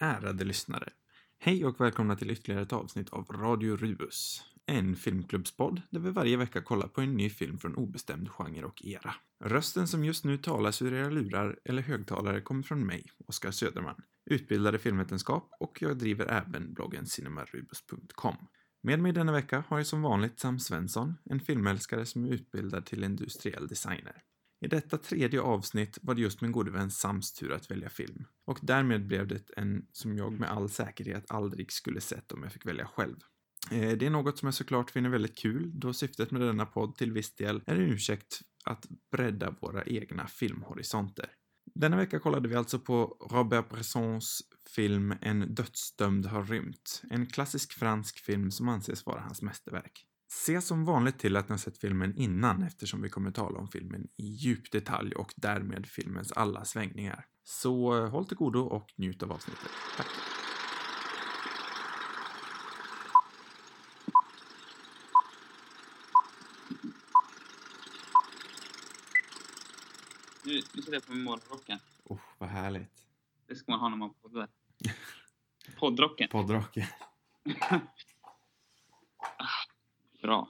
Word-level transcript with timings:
Ärade 0.00 0.44
lyssnare. 0.44 0.88
Hej 1.38 1.64
och 1.64 1.80
välkomna 1.80 2.16
till 2.16 2.30
ytterligare 2.30 2.62
ett 2.62 2.72
avsnitt 2.72 3.10
av 3.10 3.24
Radio 3.24 3.76
Rubus. 3.76 4.42
En 4.66 4.96
filmklubbspodd 4.96 5.82
där 5.90 6.00
vi 6.00 6.10
varje 6.10 6.36
vecka 6.36 6.62
kollar 6.62 6.88
på 6.88 7.00
en 7.00 7.16
ny 7.16 7.30
film 7.30 7.58
från 7.58 7.74
obestämd 7.74 8.28
genre 8.30 8.64
och 8.64 8.84
era. 8.84 9.14
Rösten 9.44 9.88
som 9.88 10.04
just 10.04 10.24
nu 10.24 10.38
talas 10.38 10.82
ur 10.82 10.92
era 10.92 11.10
lurar 11.10 11.58
eller 11.64 11.82
högtalare 11.82 12.40
kommer 12.40 12.62
från 12.62 12.86
mig, 12.86 13.06
Oskar 13.26 13.50
Söderman, 13.50 14.02
utbildad 14.30 14.74
i 14.74 14.78
filmvetenskap 14.78 15.50
och 15.60 15.82
jag 15.82 15.98
driver 15.98 16.26
även 16.26 16.74
bloggen 16.74 17.06
cinemarubus.com. 17.06 18.36
Med 18.82 19.00
mig 19.00 19.12
denna 19.12 19.32
vecka 19.32 19.64
har 19.68 19.78
jag 19.78 19.86
som 19.86 20.02
vanligt 20.02 20.40
Sam 20.40 20.58
Svensson, 20.58 21.14
en 21.24 21.40
filmälskare 21.40 22.06
som 22.06 22.24
är 22.24 22.28
utbildad 22.28 22.86
till 22.86 23.04
industriell 23.04 23.66
designer. 23.66 24.22
I 24.60 24.68
detta 24.68 24.98
tredje 24.98 25.40
avsnitt 25.40 25.98
var 26.02 26.14
det 26.14 26.20
just 26.20 26.40
min 26.40 26.52
gode 26.52 26.70
vän 26.70 26.90
Sams 26.90 27.32
tur 27.32 27.52
att 27.52 27.70
välja 27.70 27.88
film. 27.88 28.24
Och 28.46 28.58
därmed 28.62 29.06
blev 29.06 29.26
det 29.26 29.50
en 29.56 29.86
som 29.92 30.16
jag 30.16 30.32
med 30.32 30.50
all 30.50 30.68
säkerhet 30.68 31.24
aldrig 31.28 31.72
skulle 31.72 32.00
sett 32.00 32.32
om 32.32 32.42
jag 32.42 32.52
fick 32.52 32.66
välja 32.66 32.86
själv. 32.86 33.16
Eh, 33.70 33.98
det 33.98 34.06
är 34.06 34.10
något 34.10 34.38
som 34.38 34.46
jag 34.46 34.54
såklart 34.54 34.90
finner 34.90 35.08
väldigt 35.08 35.38
kul, 35.38 35.70
då 35.74 35.92
syftet 35.92 36.30
med 36.30 36.40
denna 36.40 36.66
podd 36.66 36.96
till 36.96 37.12
viss 37.12 37.34
del 37.34 37.62
är 37.66 37.76
en 37.76 37.92
ursäkt 37.92 38.40
att 38.64 38.86
bredda 39.12 39.54
våra 39.60 39.84
egna 39.84 40.26
filmhorisonter. 40.26 41.30
Denna 41.74 41.96
vecka 41.96 42.18
kollade 42.18 42.48
vi 42.48 42.54
alltså 42.54 42.78
på 42.78 43.16
Robert 43.30 43.68
Bressons 43.68 44.42
film 44.74 45.14
En 45.20 45.54
dödsdömd 45.54 46.26
har 46.26 46.44
rymt. 46.44 47.02
En 47.10 47.26
klassisk 47.26 47.72
fransk 47.72 48.18
film 48.18 48.50
som 48.50 48.68
anses 48.68 49.06
vara 49.06 49.20
hans 49.20 49.42
mästerverk. 49.42 50.07
Se 50.30 50.60
som 50.60 50.84
vanligt 50.84 51.18
till 51.18 51.36
att 51.36 51.48
ni 51.48 51.52
har 51.52 51.58
sett 51.58 51.78
filmen 51.78 52.16
innan 52.16 52.62
eftersom 52.62 53.02
vi 53.02 53.08
kommer 53.08 53.30
tala 53.30 53.58
om 53.58 53.68
filmen 53.68 54.08
i 54.16 54.26
djup 54.26 54.72
detalj 54.72 55.14
och 55.14 55.32
därmed 55.36 55.86
filmens 55.86 56.32
alla 56.32 56.64
svängningar. 56.64 57.26
Så 57.44 57.96
eh, 57.96 58.10
håll 58.10 58.26
till 58.26 58.36
godo 58.36 58.60
och 58.60 58.92
njut 58.96 59.22
av 59.22 59.32
avsnittet. 59.32 59.70
Tack! 59.96 60.06
Nu, 70.44 70.54
nu 70.54 70.82
sitter 70.82 70.92
jag 70.92 71.06
på 71.06 71.12
morgonrocken. 71.12 71.78
Oh, 72.04 72.20
vad 72.38 72.48
härligt. 72.48 73.06
Det 73.46 73.56
ska 73.56 73.72
man 73.72 73.80
ha 73.80 73.88
när 73.88 73.96
man 73.96 74.14
poddar. 74.14 74.48
Poddrocken. 75.78 76.28
Poddrocken. 76.28 76.86
Bra. 80.28 80.48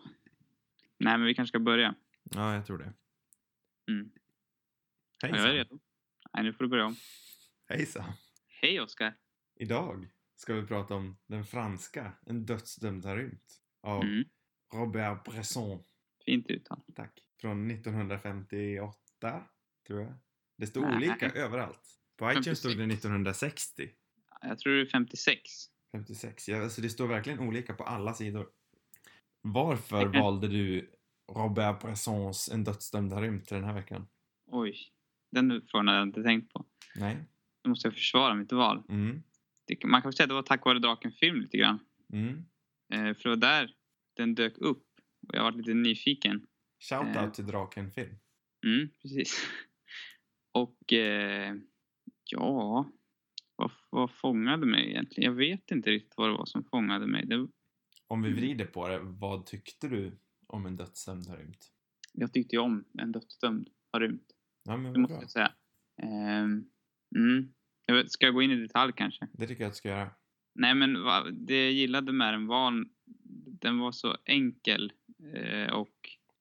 Nej, 0.98 1.18
men 1.18 1.26
vi 1.26 1.34
kanske 1.34 1.48
ska 1.50 1.58
börja. 1.58 1.94
Ja, 2.22 2.54
jag 2.54 2.66
tror 2.66 2.78
det. 2.78 2.92
Mm. 3.92 4.10
Hej 5.22 5.30
Ja, 5.32 5.36
jag 5.38 5.48
är 5.48 5.52
redo. 5.52 5.78
Nej, 6.32 6.44
nu 6.44 6.52
får 6.52 6.64
du 6.64 6.70
börja 6.70 6.86
om. 6.86 6.96
Hejsan! 7.68 8.12
Hej, 8.48 8.80
Oskar. 8.80 9.16
Idag 9.56 10.08
ska 10.36 10.54
vi 10.54 10.66
prata 10.66 10.94
om 10.94 11.16
den 11.26 11.44
franska 11.44 12.12
En 12.26 12.46
dödsdömd 12.46 13.04
har 13.04 13.16
rymt. 13.16 13.60
Av 13.80 14.02
Mm. 14.02 14.24
Robert 14.74 15.24
Bresson. 15.24 15.84
Fint 16.24 16.46
uttal. 16.46 16.80
Tack. 16.94 17.22
Från 17.40 17.70
1958, 17.70 19.44
tror 19.86 20.00
jag. 20.00 20.14
Det 20.56 20.66
stod 20.66 20.82
Nej. 20.82 20.96
olika 20.96 21.30
överallt. 21.30 22.00
På 22.16 22.32
iTunes 22.32 22.58
stod 22.58 22.70
det 22.70 22.76
56. 22.76 22.98
1960. 22.98 23.90
Jag 24.40 24.58
tror 24.58 24.72
det 24.72 24.80
är 24.80 24.86
56. 24.86 25.40
56. 25.92 26.48
Ja, 26.48 26.62
alltså 26.62 26.80
det 26.80 26.90
står 26.90 27.06
verkligen 27.06 27.38
olika 27.40 27.74
på 27.74 27.84
alla 27.84 28.14
sidor. 28.14 28.57
Varför 29.42 30.06
valde 30.20 30.48
du 30.48 30.90
Robert 31.32 31.80
Bressons 31.80 32.48
En 32.52 32.64
dödsdömd 32.64 33.12
har 33.12 33.22
rymt 33.22 33.44
till 33.46 33.54
den 33.56 33.64
här 33.64 33.74
veckan? 33.74 34.06
Oj. 34.46 34.76
Den 35.32 35.62
frågan 35.68 35.88
hade 35.88 35.98
jag 35.98 36.08
inte 36.08 36.22
tänkt 36.22 36.52
på. 36.52 36.66
Nej. 36.96 37.16
Nu 37.64 37.68
måste 37.68 37.86
jag 37.86 37.94
försvara 37.94 38.34
mitt 38.34 38.52
val. 38.52 38.82
Mm. 38.88 39.22
Det, 39.66 39.84
man 39.84 40.02
kan 40.02 40.12
säga 40.12 40.24
att 40.24 40.28
det 40.28 40.34
var 40.34 40.42
tack 40.42 40.64
vare 40.64 40.78
Draken 40.78 41.12
film 41.12 41.40
lite 41.40 41.56
grann. 41.56 41.78
Mm. 42.12 42.44
Eh, 42.92 43.14
för 43.14 43.22
det 43.22 43.28
var 43.28 43.36
där 43.36 43.74
den 44.16 44.34
dök 44.34 44.58
upp. 44.58 44.84
Och 45.28 45.34
jag 45.34 45.42
var 45.42 45.52
lite 45.52 45.74
nyfiken. 45.74 46.46
Shoutout 46.88 47.16
Eh. 47.16 47.30
till 47.30 47.46
Draken 47.46 47.90
Film. 47.90 48.14
Mm, 48.66 48.88
precis. 49.02 49.46
Och 50.52 50.92
eh, 50.92 51.54
ja, 52.30 52.90
vad, 53.56 53.70
vad 53.90 54.10
fångade 54.10 54.66
mig 54.66 54.90
egentligen? 54.90 55.30
Jag 55.30 55.36
vet 55.36 55.70
inte 55.70 55.90
riktigt 55.90 56.14
vad 56.16 56.28
det 56.28 56.36
var 56.36 56.46
som 56.46 56.64
fångade 56.64 57.06
mig. 57.06 57.26
Det, 57.26 57.48
Om 58.08 58.22
vi 58.22 58.28
Mm. 58.28 58.40
vrider 58.40 58.64
på 58.66 58.88
det, 58.88 58.98
vad 59.02 59.46
tyckte 59.46 59.88
du 59.88 60.18
om 60.46 60.66
En 60.66 60.76
dödsdömd 60.76 61.26
har 61.28 61.36
rymt? 61.36 61.72
jag 62.12 62.32
tyckte 62.32 62.56
ju 62.56 62.62
om 62.62 62.84
En 62.98 63.12
dödsdömd 63.12 63.68
har 63.92 64.00
rymt. 64.00 64.26
Ja, 64.64 64.76
men 64.76 64.92
Det 64.92 64.98
måste 64.98 65.14
bra. 65.14 65.22
jag 65.22 65.30
säga. 65.30 65.52
Ehm, 66.02 66.64
mm. 67.16 67.52
jag 67.86 67.94
vet, 67.94 68.12
ska 68.12 68.26
jag 68.26 68.34
gå 68.34 68.42
in 68.42 68.50
i 68.50 68.56
detalj 68.56 68.92
kanske? 68.96 69.28
Det 69.32 69.46
tycker 69.46 69.62
jag 69.62 69.68
att 69.68 69.74
du 69.74 69.78
ska 69.78 69.88
göra. 69.88 70.10
Nej, 70.54 70.74
men 70.74 70.92
det 71.46 71.62
jag 71.64 71.72
gillade 71.72 72.12
med 72.12 72.34
den 72.34 72.46
var 72.46 72.84
den 73.60 73.78
var 73.78 73.92
så 73.92 74.16
enkel 74.24 74.92
eh, 75.34 75.72
och 75.72 75.94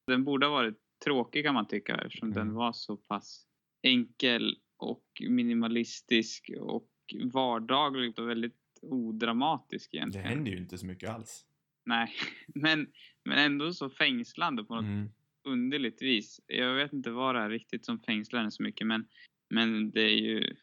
den 0.07 0.23
borde 0.23 0.45
ha 0.45 0.51
varit 0.53 0.77
tråkig 1.05 1.45
kan 1.45 1.53
man 1.53 1.67
tycka 1.67 1.95
eftersom 1.95 2.31
Mm. 2.31 2.37
den 2.47 2.53
var 2.55 2.71
så 2.73 2.97
pass 2.97 3.47
enkel 3.83 4.57
och 4.77 5.05
minimalistisk 5.29 6.49
och 6.59 6.89
vardaglig 7.33 8.19
och 8.19 8.29
väldigt 8.29 8.55
odramatisk 8.81 9.91
Det 9.91 9.97
egentligen. 9.97 10.27
händer 10.27 10.51
ju 10.51 10.57
inte 10.57 10.77
så 10.77 10.85
mycket 10.85 11.09
alls. 11.09 11.45
Nej, 11.87 12.13
men, 12.55 12.87
men 13.25 13.37
ändå 13.37 13.73
så 13.73 13.89
fängslande 13.89 14.63
på 14.63 14.75
något 14.75 14.83
Mm. 14.83 15.09
underligt 15.43 16.01
vis. 16.01 16.41
Jag 16.47 16.73
vet 16.73 16.93
inte 16.93 17.11
vad 17.11 17.35
det 17.35 17.41
är 17.41 17.49
riktigt 17.49 17.85
som 17.85 17.99
fängslar 17.99 18.41
den 18.41 18.51
så 18.51 18.63
mycket 18.63 18.87
men, 18.87 19.07
men 19.49 19.91
det 19.91 20.01
är 20.01 20.15
ju... 20.17 20.55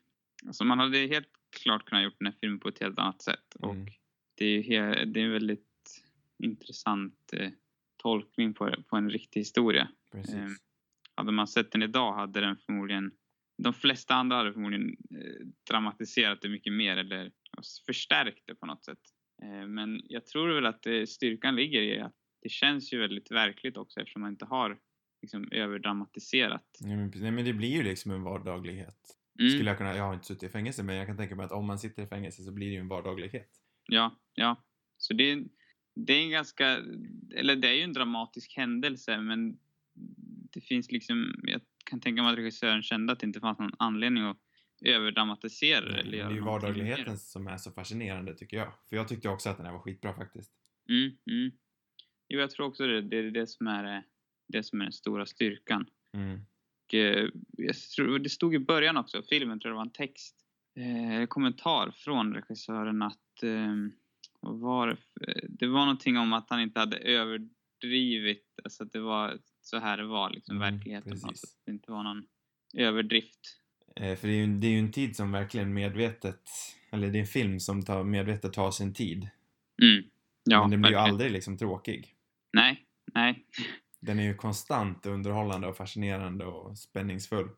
Alltså 0.46 0.64
man 0.64 0.78
hade 0.78 0.98
helt 0.98 1.28
klart 1.62 1.84
kunnat 1.84 2.04
gjort 2.04 2.18
den 2.18 2.26
här 2.26 2.34
filmen 2.40 2.60
på 2.60 2.68
ett 2.68 2.80
helt 2.80 2.98
annat 2.98 3.22
sätt. 3.22 3.56
Mm. 3.62 3.70
Och 3.70 3.88
det 4.34 4.44
är 4.44 4.62
ju 4.62 5.04
det 5.04 5.20
är 5.20 5.24
en 5.24 5.32
väldigt 5.32 6.04
intressant 6.42 7.32
eh, 7.32 7.50
tolkning 8.02 8.54
på, 8.54 8.74
på 8.88 8.96
en 8.96 9.10
riktig 9.10 9.40
historia. 9.40 9.88
Ehm, 10.14 10.56
Hade 11.14 11.32
man 11.32 11.46
sett 11.48 11.72
den 11.72 11.82
idag 11.82 12.12
hade 12.14 12.40
den 12.40 12.56
förmodligen... 12.56 13.12
De 13.62 13.74
flesta 13.74 14.14
andra 14.14 14.36
hade 14.36 14.52
förmodligen 14.52 14.88
eh, 15.10 15.46
dramatiserat 15.70 16.40
det 16.42 16.48
mycket 16.48 16.72
mer 16.72 16.96
eller 16.96 17.32
förstärkt 17.86 18.42
det 18.46 18.54
på 18.54 18.66
något 18.66 18.84
sätt. 18.84 18.98
Eh, 19.44 19.66
men 19.66 20.00
jag 20.04 20.26
tror 20.26 20.54
väl 20.54 20.66
att 20.66 20.86
eh, 20.86 21.04
styrkan 21.04 21.56
ligger 21.56 21.82
i 21.82 22.00
att 22.00 22.14
det 22.42 22.48
känns 22.48 22.92
ju 22.92 22.98
väldigt 22.98 23.30
verkligt 23.30 23.76
också 23.76 24.00
eftersom 24.00 24.22
man 24.22 24.30
inte 24.30 24.44
har 24.44 24.78
liksom, 25.22 25.48
överdramatiserat. 25.52 26.64
Ja, 26.80 26.86
men, 26.96 27.12
nej, 27.16 27.30
men 27.30 27.44
det 27.44 27.52
blir 27.52 27.68
ju 27.76 27.82
liksom 27.82 28.10
en 28.10 28.22
vardaglighet. 28.22 28.96
Mm, 29.40 29.50
Skulle 29.50 29.70
jag 29.70 29.78
kunna, 29.78 29.96
jag 29.96 30.04
har 30.04 30.14
inte 30.14 30.26
suttit 30.26 30.42
i 30.42 30.48
fängelse 30.48 30.82
men 30.82 30.96
jag 30.96 31.06
kan 31.06 31.16
tänka 31.16 31.36
mig 31.36 31.44
att 31.44 31.52
om 31.52 31.66
man 31.66 31.78
sitter 31.78 32.02
i 32.02 32.06
fängelse 32.06 32.42
så 32.42 32.52
blir 32.52 32.66
det 32.66 32.72
ju 32.72 32.80
en 32.80 32.88
vardaglighet. 32.88 33.48
Ja, 33.88 34.18
ja. 34.34 34.64
Så 34.96 35.14
det, 35.14 35.30
är- 35.30 35.44
det 35.94 36.12
är 36.12 36.22
en 36.22 36.30
ganska... 36.30 36.66
Eller 37.34 37.56
det 37.56 37.68
är 37.68 37.72
ju 37.72 37.82
en 37.82 37.92
dramatisk 37.92 38.56
händelse 38.56 39.20
men 39.20 39.58
det 40.52 40.60
finns 40.60 40.92
liksom... 40.92 41.34
Jag 41.42 41.60
kan 41.84 42.00
tänka 42.00 42.22
mig 42.22 42.32
att 42.32 42.38
regissören 42.38 42.82
kände 42.82 43.12
att 43.12 43.20
det 43.20 43.26
inte 43.26 43.40
fanns 43.40 43.58
någon 43.58 43.74
anledning 43.78 44.24
att 44.24 44.38
överdramatisera 44.84 45.84
det. 45.84 46.00
Eller 46.00 46.10
det 46.10 46.20
är 46.20 46.30
ju 46.30 46.40
vardagligheten 46.40 47.18
som 47.18 47.46
är 47.46 47.56
så 47.56 47.70
fascinerande 47.70 48.34
tycker 48.34 48.56
jag. 48.56 48.72
För 48.88 48.96
jag 48.96 49.08
tyckte 49.08 49.28
också 49.28 49.50
att 49.50 49.56
den 49.56 49.66
här 49.66 49.72
var 49.72 49.80
skitbra 49.80 50.14
faktiskt. 50.14 50.52
Mm, 50.88 51.16
mm. 51.30 51.52
Jo, 52.28 52.40
jag 52.40 52.50
tror 52.50 52.66
också 52.66 52.86
det, 52.86 53.02
det 53.02 53.16
är 53.16 53.30
det 53.30 53.46
som 53.46 53.66
är, 53.66 54.02
det 54.48 54.62
som 54.62 54.80
är 54.80 54.84
den 54.84 54.92
stora 54.92 55.26
styrkan. 55.26 55.86
Mm. 56.14 56.40
Och, 56.84 56.94
eh, 56.94 57.28
jag 57.52 57.76
tror, 57.76 58.18
det 58.18 58.28
stod 58.28 58.54
i 58.54 58.58
början 58.58 58.96
också, 58.96 59.22
filmen 59.22 59.60
tror 59.60 59.70
jag 59.70 59.74
det 59.74 59.76
var 59.76 59.84
en 59.84 59.90
text, 59.90 60.36
eh, 60.76 61.14
en 61.14 61.26
kommentar 61.26 61.90
från 61.90 62.34
regissören 62.34 63.02
att 63.02 63.42
eh, 63.42 63.74
var 64.40 64.96
det, 65.42 65.66
var 65.66 65.80
någonting 65.80 66.18
om 66.18 66.32
att 66.32 66.50
han 66.50 66.60
inte 66.60 66.80
hade 66.80 66.96
överdrivit, 66.96 68.60
alltså 68.64 68.82
att 68.82 68.92
det 68.92 69.00
var 69.00 69.38
så 69.60 69.78
här 69.78 69.96
det 69.96 70.06
var 70.06 70.30
liksom 70.30 70.56
Mm, 70.56 70.74
verkligheten 70.74 71.18
sätt. 71.18 71.40
Det 71.64 71.72
inte 71.72 71.90
var 71.90 72.02
någon 72.02 72.26
överdrift. 72.74 73.60
Eh, 74.00 74.16
för 74.16 74.28
det 74.28 74.34
är, 74.34 74.46
ju, 74.46 74.46
det 74.46 74.66
är 74.66 74.70
ju 74.70 74.78
en 74.78 74.92
tid 74.92 75.16
som 75.16 75.32
verkligen 75.32 75.74
medvetet, 75.74 76.40
eller 76.90 77.10
det 77.10 77.18
är 77.18 77.20
en 77.20 77.26
film 77.26 77.60
som 77.60 77.82
tar, 77.82 78.04
medvetet 78.04 78.52
tar 78.52 78.70
sin 78.70 78.94
tid. 78.94 79.28
Mm. 79.82 80.04
Ja, 80.44 80.60
men 80.60 80.70
den 80.70 80.82
blir 80.82 80.90
ju 80.90 80.96
aldrig 80.96 81.30
liksom 81.30 81.58
tråkig. 81.58 82.14
Nej, 82.52 82.86
nej. 83.14 83.46
Den 84.00 84.18
är 84.18 84.22
ju 84.22 84.34
konstant 84.34 85.06
underhållande 85.06 85.66
och 85.66 85.76
fascinerande 85.76 86.44
och 86.44 86.78
spänningsfull. 86.78 87.48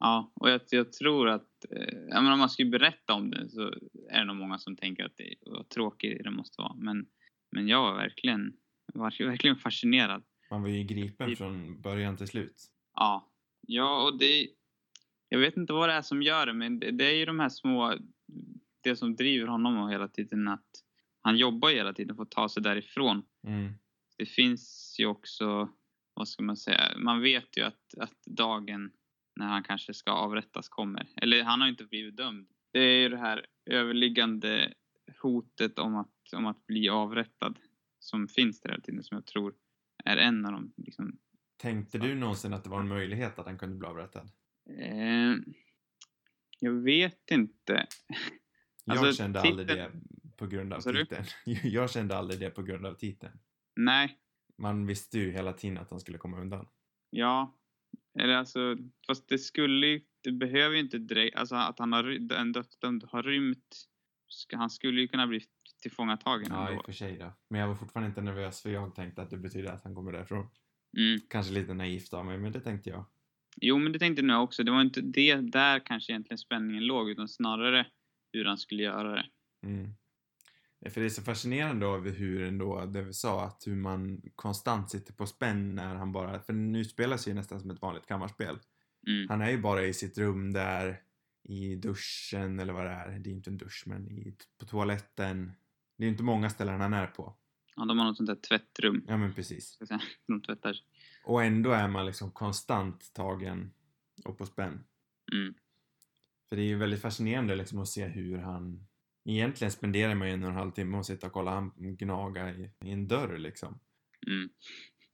Ja, 0.00 0.32
och 0.34 0.50
jag, 0.50 0.60
jag 0.70 0.92
tror 0.92 1.28
att 1.28 1.64
eh, 1.70 2.18
om 2.18 2.38
man 2.38 2.50
skulle 2.50 2.70
berätta 2.70 3.14
om 3.14 3.30
det 3.30 3.48
så 3.48 3.74
är 4.10 4.18
det 4.18 4.24
nog 4.24 4.36
många 4.36 4.58
som 4.58 4.76
tänker 4.76 5.04
att 5.04 5.16
det 5.16 5.34
vad 5.40 5.68
tråkigt 5.68 6.24
det 6.24 6.30
måste 6.30 6.62
vara. 6.62 6.74
Men, 6.74 7.06
men 7.52 7.68
jag 7.68 7.82
var 7.82 7.94
verkligen, 7.94 8.52
var 8.94 9.24
verkligen 9.26 9.56
fascinerad. 9.56 10.22
Man 10.50 10.62
var 10.62 10.68
ju 10.68 10.84
gripen 10.84 11.36
från 11.36 11.80
början 11.80 12.16
till 12.16 12.28
slut. 12.28 12.64
Ja, 12.94 13.30
ja 13.66 14.02
och 14.02 14.18
det... 14.18 14.48
Jag 15.28 15.38
vet 15.38 15.56
inte 15.56 15.72
vad 15.72 15.88
det 15.88 15.92
är 15.92 16.02
som 16.02 16.22
gör 16.22 16.46
det, 16.46 16.52
men 16.52 16.80
det, 16.80 16.90
det 16.90 17.04
är 17.04 17.14
ju 17.14 17.24
de 17.24 17.40
här 17.40 17.48
små... 17.48 17.94
Det 18.82 18.96
som 18.96 19.16
driver 19.16 19.46
honom 19.46 19.78
och 19.78 19.90
hela 19.90 20.08
tiden 20.08 20.48
att 20.48 20.66
han 21.22 21.36
jobbar 21.36 21.70
hela 21.70 21.92
tiden 21.92 22.16
för 22.16 22.22
att 22.22 22.30
ta 22.30 22.48
sig 22.48 22.62
därifrån. 22.62 23.22
Mm. 23.46 23.72
Det 24.18 24.26
finns 24.26 24.96
ju 24.98 25.06
också, 25.06 25.68
vad 26.14 26.28
ska 26.28 26.42
man 26.42 26.56
säga, 26.56 26.98
man 26.98 27.22
vet 27.22 27.58
ju 27.58 27.62
att, 27.62 27.94
att 27.98 28.24
dagen 28.26 28.90
när 29.36 29.46
han 29.46 29.62
kanske 29.62 29.94
ska 29.94 30.10
avrättas 30.10 30.68
kommer. 30.68 31.08
Eller 31.16 31.42
han 31.42 31.60
har 31.60 31.68
ju 31.68 31.70
inte 31.70 31.84
blivit 31.84 32.16
dömd. 32.16 32.48
Det 32.72 32.78
är 32.78 32.98
ju 33.00 33.08
det 33.08 33.16
här 33.16 33.46
överliggande 33.66 34.74
hotet 35.22 35.78
om 35.78 35.96
att, 35.96 36.32
om 36.36 36.46
att 36.46 36.66
bli 36.66 36.88
avrättad 36.88 37.58
som 37.98 38.28
finns 38.28 38.60
där 38.60 38.70
hela 38.70 38.82
tiden, 38.82 39.02
som 39.02 39.14
jag 39.14 39.26
tror 39.26 39.54
är 40.04 40.16
en 40.16 40.46
av 40.46 40.52
de 40.52 40.72
liksom, 40.76 41.18
Tänkte 41.56 41.98
du 41.98 42.14
någonsin 42.14 42.52
att 42.52 42.64
det 42.64 42.70
var 42.70 42.80
en 42.80 42.88
möjlighet 42.88 43.38
att 43.38 43.46
han 43.46 43.58
kunde 43.58 43.76
bli 43.76 43.88
avrättad? 43.88 44.30
Eh, 44.78 45.34
jag 46.60 46.72
vet 46.72 47.30
inte. 47.30 47.86
Jag 48.84 48.98
Alltså, 48.98 49.12
kände 49.22 49.40
aldrig 49.40 49.66
det 49.68 49.74
titeln- 49.74 50.02
på 50.36 50.46
grund 50.46 50.72
av 50.72 50.80
titeln. 50.80 51.24
Jag 51.62 51.90
kände 51.90 52.16
aldrig 52.16 52.40
det 52.40 52.50
på 52.50 52.62
grund 52.62 52.86
av 52.86 52.94
titeln. 52.94 53.38
Nej, 53.76 54.18
Man 54.58 54.86
visste 54.86 55.18
ju 55.18 55.30
hela 55.30 55.52
tiden 55.52 55.78
att 55.78 55.90
han 55.90 56.00
skulle 56.00 56.18
komma 56.18 56.40
undan. 56.40 56.66
ja. 57.10 57.52
Eller 58.18 58.34
alltså, 58.34 58.76
fast 59.06 59.28
det 59.28 59.38
skulle 59.38 59.86
ju, 59.86 60.00
det 60.22 60.32
behöver 60.32 60.74
ju 60.74 60.80
inte 60.80 60.98
direkt, 60.98 61.36
alltså 61.36 61.54
att 61.54 61.78
han 61.78 61.92
har, 61.92 62.32
en 62.32 62.52
dödsdömd 62.52 63.04
har 63.04 63.22
rymt, 63.22 63.76
han 64.54 64.70
skulle 64.70 65.00
ju 65.00 65.08
kunna 65.08 65.26
bli 65.26 65.40
tillfångatagen 65.82 66.46
Ja, 66.50 66.64
i 66.64 66.68
ändå. 66.68 66.78
och 66.80 66.84
för 66.86 66.92
sig 66.92 67.16
då. 67.18 67.32
Men 67.50 67.60
jag 67.60 67.68
var 67.68 67.74
fortfarande 67.74 68.08
inte 68.08 68.20
nervös 68.20 68.62
för 68.62 68.70
jag 68.70 68.94
tänkte 68.94 69.22
att 69.22 69.30
det 69.30 69.36
betyder 69.36 69.72
att 69.72 69.84
han 69.84 69.94
kommer 69.94 70.12
därifrån. 70.12 70.46
Mm. 70.98 71.20
Kanske 71.28 71.52
lite 71.52 71.74
naivt 71.74 72.14
av 72.14 72.26
mig, 72.26 72.38
men 72.38 72.52
det 72.52 72.60
tänkte 72.60 72.90
jag. 72.90 73.04
Jo, 73.60 73.78
men 73.78 73.92
det 73.92 73.98
tänkte 73.98 74.22
jag 74.22 74.42
också. 74.42 74.64
Det 74.64 74.70
var 74.70 74.80
inte 74.80 75.00
det 75.00 75.34
där 75.36 75.86
kanske 75.86 76.12
egentligen 76.12 76.38
spänningen 76.38 76.86
låg, 76.86 77.10
utan 77.10 77.28
snarare 77.28 77.86
hur 78.32 78.44
han 78.44 78.58
skulle 78.58 78.82
göra 78.82 79.14
det. 79.14 79.26
Mm. 79.62 79.90
För 80.90 81.00
det 81.00 81.06
är 81.06 81.10
så 81.10 81.22
fascinerande 81.22 81.86
över 81.86 82.10
hur 82.10 82.42
ändå, 82.42 82.86
det 82.86 83.02
vi 83.02 83.12
sa, 83.12 83.44
att 83.44 83.62
hur 83.66 83.76
man 83.76 84.22
konstant 84.34 84.90
sitter 84.90 85.12
på 85.12 85.26
spänn 85.26 85.74
när 85.74 85.94
han 85.94 86.12
bara, 86.12 86.40
för 86.40 86.52
nu 86.52 86.84
spelar 86.84 87.16
sig 87.16 87.30
ju 87.30 87.34
nästan 87.34 87.60
som 87.60 87.70
ett 87.70 87.82
vanligt 87.82 88.06
kammarspel. 88.06 88.58
Mm. 89.06 89.28
Han 89.28 89.40
är 89.40 89.50
ju 89.50 89.58
bara 89.58 89.84
i 89.84 89.94
sitt 89.94 90.18
rum 90.18 90.52
där, 90.52 91.00
i 91.48 91.76
duschen 91.76 92.60
eller 92.60 92.72
vad 92.72 92.84
det 92.84 92.90
är. 92.90 93.18
Det 93.18 93.30
är 93.30 93.32
inte 93.32 93.50
en 93.50 93.58
dusch, 93.58 93.84
men 93.86 94.18
i, 94.18 94.36
på 94.58 94.66
toaletten. 94.66 95.52
Det 95.98 96.04
är 96.04 96.08
inte 96.08 96.22
många 96.22 96.50
ställen 96.50 96.80
han 96.80 96.92
är 96.92 97.06
på. 97.06 97.36
Ja, 97.76 97.84
de 97.84 97.98
har 97.98 98.06
något 98.06 98.16
sånt 98.16 98.26
där 98.26 98.36
tvättrum. 98.48 99.04
Ja, 99.08 99.16
men 99.16 99.34
precis. 99.34 99.78
De 100.26 100.42
tvättar. 100.42 100.76
Och 101.26 101.44
ändå 101.44 101.70
är 101.70 101.88
man 101.88 102.06
liksom 102.06 102.30
konstant 102.30 103.12
tagen 103.14 103.72
och 104.24 104.38
på 104.38 104.46
spänn. 104.46 104.84
Mm. 105.32 105.54
För 106.48 106.56
det 106.56 106.62
är 106.62 106.66
ju 106.66 106.76
väldigt 106.76 107.02
fascinerande 107.02 107.56
liksom 107.56 107.78
att 107.78 107.88
se 107.88 108.04
hur 108.06 108.38
han... 108.38 108.86
Egentligen 109.24 109.70
spenderar 109.72 110.14
man 110.14 110.28
ju 110.28 110.34
en 110.34 110.42
och 110.42 110.50
en 110.50 110.56
halv 110.56 110.70
timme 110.70 110.98
och 110.98 111.06
sitta 111.06 111.26
och 111.26 111.32
kolla 111.32 111.50
han 111.50 111.72
gnaga 111.76 112.50
i, 112.50 112.70
i 112.84 112.90
en 112.90 113.08
dörr 113.08 113.38
liksom. 113.38 113.78
Mm. 114.26 114.48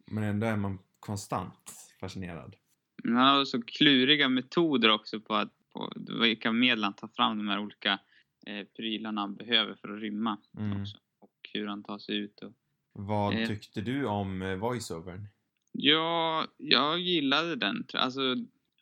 Men 0.07 0.25
ändå 0.25 0.47
är 0.47 0.57
man 0.57 0.79
konstant 1.01 1.73
fascinerad. 2.01 2.57
Men 3.05 3.17
han 3.17 3.37
har 3.37 3.45
så 3.45 3.63
kluriga 3.63 4.29
metoder 4.29 4.91
också 4.91 5.21
på, 5.21 5.35
att, 5.35 5.53
på 5.73 5.93
vilka 6.21 6.53
medel 6.53 6.85
han 6.85 6.95
tar 6.95 7.09
fram 7.09 7.39
de 7.39 7.49
här 7.49 7.59
olika 7.59 8.01
eh, 8.47 8.67
prylarna 8.77 9.21
han 9.21 9.37
behöver 9.37 9.75
för 9.75 9.89
att 9.89 10.01
rymma. 10.01 10.39
Mm. 10.59 10.81
Också. 10.83 10.99
Och 11.21 11.51
hur 11.55 11.67
han 11.67 11.83
tar 11.83 11.99
sig 11.99 12.17
ut. 12.17 12.41
Och... 12.43 12.53
Vad 12.93 13.35
Eh. 13.35 13.47
tyckte 13.49 13.81
du 13.81 14.07
om 14.07 14.43
eh, 14.43 14.57
voiceovern? 14.57 15.29
Ja, 15.73 16.47
jag 16.57 17.01
gillade 17.01 17.57
den. 17.57 17.87
Alltså, 17.95 18.21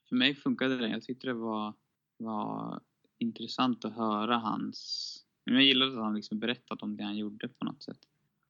för 0.09 0.17
mig 0.17 0.35
funkade 0.35 0.77
den. 0.77 0.91
Jag 0.91 1.03
tyckte 1.03 1.27
det 1.27 1.35
var, 1.35 1.75
var 2.19 2.81
intressant 3.19 3.85
att 3.85 3.97
höra 3.97 4.39
hans... 4.39 5.17
Men 5.45 5.55
jag 5.55 5.65
gillade 5.65 5.93
att 5.93 6.05
han 6.05 6.15
liksom 6.15 6.39
berättat 6.39 6.83
om 6.83 6.97
det 6.97 7.05
han 7.05 7.17
gjorde 7.17 7.49
på 7.49 7.65
något 7.65 7.83
sätt. 7.83 7.99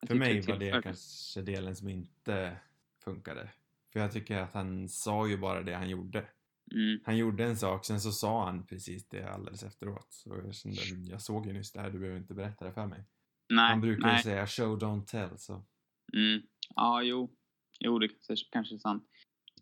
Jag 0.01 0.09
För 0.09 0.15
mig 0.15 0.41
var 0.41 0.57
det 0.59 0.83
kanske 0.83 1.43
delen 1.43 1.77
som 1.77 1.89
inte 1.89 2.57
funkade. 3.05 3.51
För 3.93 4.01
jag 4.01 4.13
tycker 4.13 4.39
att 4.39 4.55
han 4.55 4.89
sa 4.89 5.29
ju 5.29 5.37
bara 5.37 5.63
det 5.63 5.75
han 5.75 5.89
gjorde. 5.89 6.27
Mm, 6.75 7.01
Han 7.05 7.17
gjorde 7.17 7.45
en 7.45 7.57
sak, 7.57 7.85
sen 7.85 8.01
så 8.01 8.13
sa 8.13 8.45
han 8.45 8.67
precis 8.67 9.09
det 9.09 9.25
alldeles 9.25 9.63
efteråt. 9.63 10.07
Så 10.11 10.37
jag 10.45 10.55
kände, 10.55 11.11
jag 11.11 11.23
såg 11.23 11.47
ju 11.47 11.53
nyss 11.53 11.73
det 11.73 11.81
här, 11.81 11.91
du 11.91 11.99
behöver 11.99 12.19
inte 12.19 12.35
berätta 12.35 12.65
det 12.65 12.73
för 12.73 12.87
mig. 12.87 13.05
nej, 13.49 13.71
Han 13.71 13.81
brukar 13.81 14.17
ju 14.17 14.23
säga 14.23 14.47
show 14.47 14.79
don't 14.79 15.05
tell, 15.05 15.39
så. 15.39 15.65
Mm. 16.13 16.43
Ja, 16.75 17.03
jo. 17.03 17.37
Jo, 17.81 17.99
det 17.99 18.09
kanske, 18.09 18.47
kanske 18.53 18.75
är 18.75 18.79
sant. 18.79 19.05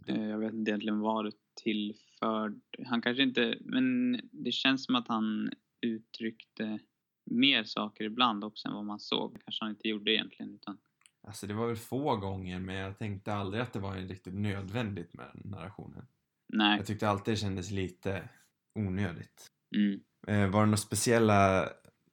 Eh, 0.06 0.22
Jag 0.28 0.38
vet 0.38 0.52
inte 0.52 0.70
egentligen 0.70 1.00
vad 1.00 1.24
det 1.24 1.32
tillförde. 1.62 2.60
Han 2.86 3.02
kanske 3.02 3.22
inte... 3.22 3.58
Men 3.60 4.20
det 4.32 4.52
känns 4.52 4.84
som 4.84 4.94
att 4.94 5.08
han 5.08 5.50
uttryckte 5.80 6.78
mer 7.24 7.64
saker 7.64 8.04
ibland 8.04 8.44
också 8.44 8.68
än 8.68 8.74
vad 8.74 8.84
man 8.84 9.00
såg. 9.00 9.32
kanske 9.44 9.64
han 9.64 9.70
inte 9.70 9.88
gjorde 9.88 10.12
egentligen. 10.14 10.54
Utan, 10.54 10.78
Alltså 11.26 11.46
det 11.46 11.54
var 11.54 11.66
väl 11.66 11.76
få 11.76 12.16
gånger, 12.16 12.60
men 12.60 12.74
jag 12.74 12.98
tänkte 12.98 13.34
aldrig 13.34 13.62
att 13.62 13.72
det 13.72 13.78
var 13.78 13.94
riktigt 13.96 14.34
nödvändigt 14.34 15.14
med 15.14 15.30
narrationen. 15.44 16.06
nej. 16.48 16.76
Jag 16.76 16.86
tyckte 16.86 17.08
alltid 17.08 17.32
det 17.34 17.38
kändes 17.38 17.70
lite 17.70 18.28
onödigt. 18.74 19.46
Mm. 19.76 20.00
Eh, 20.26 20.50
var 20.50 20.60
det 20.60 20.66
några 20.66 20.76
speciella 20.76 21.68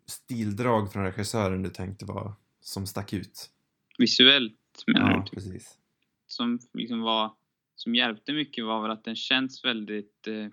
stildrag 0.05 0.93
från 0.93 1.03
regissören 1.03 1.63
du 1.63 1.69
tänkte 1.69 2.05
var 2.05 2.33
som 2.61 2.87
stack 2.87 3.13
ut? 3.13 3.49
Visuellt 3.97 4.83
menar 4.87 5.11
Ja, 5.11 5.17
du? 5.17 5.23
Typ. 5.23 5.33
precis. 5.33 5.77
Som 6.35 6.59
liksom 6.73 7.01
var... 7.01 7.35
Som 7.75 7.95
hjälpte 7.95 8.33
mycket 8.33 8.65
var 8.65 8.81
väl 8.81 8.91
att 8.91 9.03
den 9.03 9.15
känns 9.15 9.65
väldigt 9.65 10.27
eh, 10.27 10.47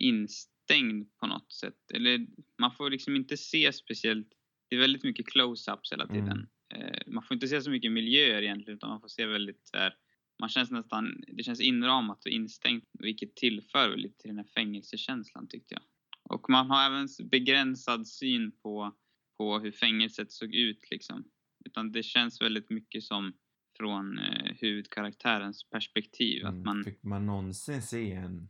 instängd 0.00 1.16
på 1.16 1.26
något 1.26 1.52
sätt. 1.52 1.90
Eller 1.94 2.26
man 2.58 2.72
får 2.72 2.90
liksom 2.90 3.16
inte 3.16 3.36
se 3.36 3.72
speciellt... 3.72 4.28
Det 4.68 4.76
är 4.76 4.80
väldigt 4.80 5.04
mycket 5.04 5.26
close-ups 5.26 5.90
hela 5.90 6.06
tiden. 6.06 6.48
Eh, 6.74 7.00
man 7.06 7.22
får 7.22 7.34
inte 7.34 7.48
se 7.48 7.62
så 7.62 7.70
mycket 7.70 7.92
miljöer 7.92 8.42
egentligen 8.42 8.76
utan 8.76 8.90
man 8.90 9.00
får 9.00 9.08
se 9.08 9.26
väldigt 9.26 9.68
så 9.68 9.76
här, 9.76 9.94
man 10.40 10.48
känns 10.48 10.70
nästan, 10.70 11.24
det 11.28 11.42
känns 11.42 11.60
inramat 11.60 12.24
och 12.24 12.30
instängt 12.30 12.84
vilket 12.98 13.36
tillför 13.36 13.96
lite 13.96 14.18
till 14.18 14.28
den 14.28 14.38
här 14.38 14.46
fängelsekänslan 14.54 15.48
tyckte 15.48 15.74
jag. 15.74 15.82
Och 16.22 16.50
man 16.50 16.70
har 16.70 16.86
även 16.86 17.08
begränsad 17.30 18.08
syn 18.08 18.52
på, 18.62 18.96
på 19.38 19.58
hur 19.58 19.72
fängelset 19.72 20.32
såg 20.32 20.54
ut 20.54 20.90
liksom. 20.90 21.24
Utan 21.64 21.92
det 21.92 22.02
känns 22.02 22.40
väldigt 22.40 22.70
mycket 22.70 23.02
som 23.02 23.32
från 23.76 24.18
eh, 24.18 24.54
huvudkaraktärens 24.60 25.70
perspektiv. 25.70 26.42
Mm. 26.44 26.58
Att 26.58 26.64
man, 26.64 26.84
Fick 26.84 27.02
man 27.02 27.26
någonsin 27.26 27.82
se 27.82 28.12
en, 28.12 28.48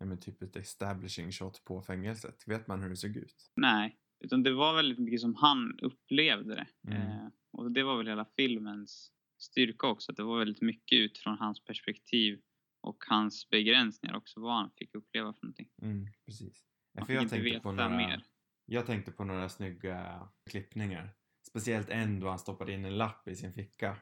ja, 0.00 0.16
typ 0.16 0.42
ett 0.42 0.56
establishing 0.56 1.32
shot 1.32 1.64
på 1.64 1.82
fängelset? 1.82 2.44
Vet 2.46 2.66
man 2.66 2.82
hur 2.82 2.88
det 2.90 2.96
såg 2.96 3.16
ut? 3.16 3.50
nej, 3.56 3.98
utan 4.20 4.42
det 4.42 4.52
var 4.52 4.76
väldigt 4.76 4.98
mycket 4.98 5.20
som 5.20 5.34
han 5.34 5.78
upplevde 5.82 6.54
det. 6.54 6.66
Mm. 6.86 7.02
Eh, 7.02 7.28
och 7.52 7.72
det 7.72 7.82
var 7.82 7.96
väl 7.96 8.08
hela 8.08 8.24
filmens 8.36 9.12
styrka 9.38 9.86
också, 9.86 10.12
att 10.12 10.16
det 10.16 10.22
var 10.22 10.38
väldigt 10.38 10.62
mycket 10.62 10.96
utifrån 10.96 11.38
hans 11.38 11.64
perspektiv 11.64 12.40
och 12.80 13.04
hans 13.08 13.50
begränsningar 13.50 14.16
också, 14.16 14.40
vad 14.40 14.54
han 14.54 14.70
fick 14.76 14.94
uppleva 14.94 15.32
för 15.32 15.46
någonting. 15.46 15.68
Mm, 15.82 16.06
precis. 16.26 16.64
Ja, 16.92 17.04
för 17.04 17.12
jag 17.12 17.22
inte 17.22 17.36
tänkte 17.36 17.60
på 17.60 17.72
några, 17.72 17.96
mer. 17.96 18.24
Jag 18.66 18.86
tänkte 18.86 19.12
på 19.12 19.24
några 19.24 19.48
snygga 19.48 20.28
klippningar. 20.50 21.14
Speciellt 21.48 21.88
en 21.88 22.20
då 22.20 22.28
han 22.28 22.38
stoppade 22.38 22.72
in 22.72 22.84
en 22.84 22.98
lapp 22.98 23.28
i 23.28 23.36
sin 23.36 23.52
ficka. 23.52 23.96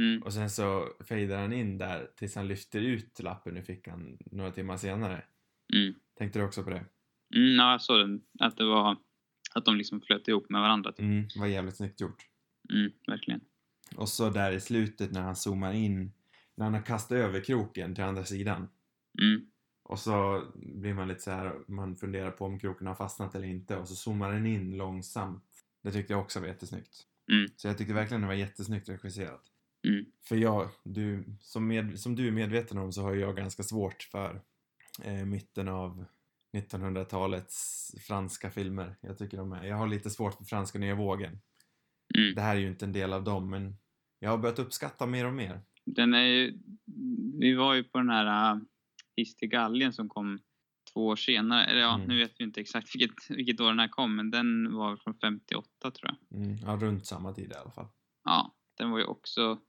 Mm, 0.00 0.22
Och 0.22 0.32
sen 0.32 0.50
så 0.50 0.88
fejdar 1.08 1.40
han 1.40 1.52
in 1.52 1.78
där 1.78 2.10
tills 2.16 2.34
han 2.34 2.48
lyfter 2.48 2.80
ut 2.80 3.20
lappen 3.22 3.56
ur 3.56 3.62
fickan 3.62 4.18
några 4.30 4.50
timmar 4.50 4.76
senare. 4.76 5.24
mm, 5.72 5.94
Tänkte 6.18 6.38
du 6.38 6.44
också 6.44 6.62
på 6.64 6.70
det? 6.70 6.84
mm, 7.36 7.54
ja, 7.56 7.70
jag 7.72 7.82
såg 7.82 7.98
den, 8.00 8.22
att 8.38 8.56
det 8.56 8.64
var, 8.64 8.96
att 9.54 9.64
de 9.64 9.76
liksom 9.76 10.00
flöt 10.00 10.28
ihop 10.28 10.50
med 10.50 10.60
varandra. 10.60 10.92
Typ. 10.92 11.00
Mm, 11.00 11.28
var 11.36 11.46
jävligt 11.46 11.76
snyggt 11.76 12.00
gjort. 12.00 12.22
Mm, 12.72 12.92
verkligen. 13.06 13.40
Och 13.96 14.08
så 14.08 14.30
där 14.30 14.52
i 14.52 14.60
slutet 14.60 15.12
när 15.12 15.20
han 15.22 15.36
zoomar 15.36 15.72
in, 15.72 16.12
när 16.54 16.64
han 16.64 16.74
har 16.74 16.82
kastat 16.82 17.16
över 17.16 17.40
kroken 17.40 17.94
till 17.94 18.04
andra 18.04 18.24
sidan. 18.24 18.68
Mm, 19.22 19.46
Och 19.82 19.98
så 19.98 20.44
blir 20.54 20.94
man 20.94 21.08
lite 21.08 21.20
så 21.20 21.30
här, 21.30 21.54
man 21.68 21.96
funderar 21.96 22.30
på 22.30 22.44
om 22.44 22.58
kroken 22.58 22.86
har 22.86 22.94
fastnat 22.94 23.34
eller 23.34 23.46
inte 23.46 23.76
och 23.76 23.88
så 23.88 23.94
zoomar 23.94 24.32
den 24.32 24.46
in 24.46 24.76
långsamt. 24.76 25.44
Det 25.82 25.92
tyckte 25.92 26.12
jag 26.12 26.20
också 26.22 26.40
var 26.40 26.46
jättesnyggt. 26.46 27.06
Mm. 27.32 27.48
Så 27.56 27.68
jag 27.68 27.78
tyckte 27.78 27.94
verkligen 27.94 28.20
det 28.20 28.26
var 28.26 28.34
jättesnyggt 28.34 28.88
regisserat. 28.88 29.42
Mm, 29.88 30.04
För 30.28 30.36
jag, 30.36 30.68
du, 30.84 31.24
som, 31.40 31.66
med, 31.68 32.00
som 32.00 32.16
du 32.16 32.26
är 32.28 32.32
medveten 32.32 32.78
om 32.78 32.92
så 32.92 33.02
har 33.02 33.14
jag 33.14 33.36
ganska 33.36 33.62
svårt 33.62 34.02
för 34.02 34.42
eh, 35.02 35.24
mitten 35.26 35.68
av 35.68 36.04
1900-talets 36.56 37.90
franska 38.06 38.50
filmer. 38.50 38.96
Jag 39.00 39.18
tycker 39.18 39.36
de 39.36 39.52
är, 39.52 39.64
jag 39.64 39.76
har 39.76 39.86
lite 39.88 40.10
svårt 40.10 40.34
för 40.34 40.44
franska 40.44 40.78
nya 40.78 40.94
vågen. 40.94 41.40
mm. 42.18 42.34
Det 42.34 42.40
här 42.40 42.56
är 42.56 42.60
ju 42.60 42.68
inte 42.68 42.84
en 42.84 42.92
del 42.92 43.12
av 43.12 43.24
dem 43.24 43.50
men 43.50 43.76
jag 44.18 44.30
har 44.30 44.38
börjat 44.38 44.58
uppskatta 44.58 45.06
mer 45.06 45.26
och 45.26 45.32
mer. 45.34 45.60
Den 45.86 46.14
är 46.14 46.22
ju, 46.24 46.58
vi 47.40 47.54
var 47.54 47.74
ju 47.74 47.84
på 47.84 47.98
den 47.98 48.10
här 48.10 48.54
uh, 48.54 48.60
Hiss 49.16 49.36
till 49.36 49.48
galgen 49.48 49.92
som 49.92 50.08
kom 50.08 50.38
två 50.92 51.06
år 51.06 51.16
senare. 51.16 51.64
Eller 51.64 51.80
ja, 51.80 51.94
Mm. 51.94 52.08
nu 52.08 52.18
vet 52.18 52.32
vi 52.38 52.44
inte 52.44 52.60
exakt 52.60 52.94
vilket, 52.94 53.30
vilket 53.30 53.60
år 53.60 53.68
den 53.68 53.78
här 53.78 53.88
kom, 53.88 54.16
men 54.16 54.30
den 54.30 54.74
var 54.74 54.96
från 54.96 55.14
58 55.14 55.90
tror 55.90 55.94
jag. 56.30 56.40
Mm, 56.40 56.56
ja, 56.62 56.76
runt 56.76 57.06
samma 57.06 57.32
tid 57.32 57.52
i 57.52 57.54
alla 57.54 57.70
fall. 57.70 57.86
Ja, 58.24 58.54
den 58.78 58.90
var 58.90 58.98
ju 58.98 59.04
också, 59.04 59.60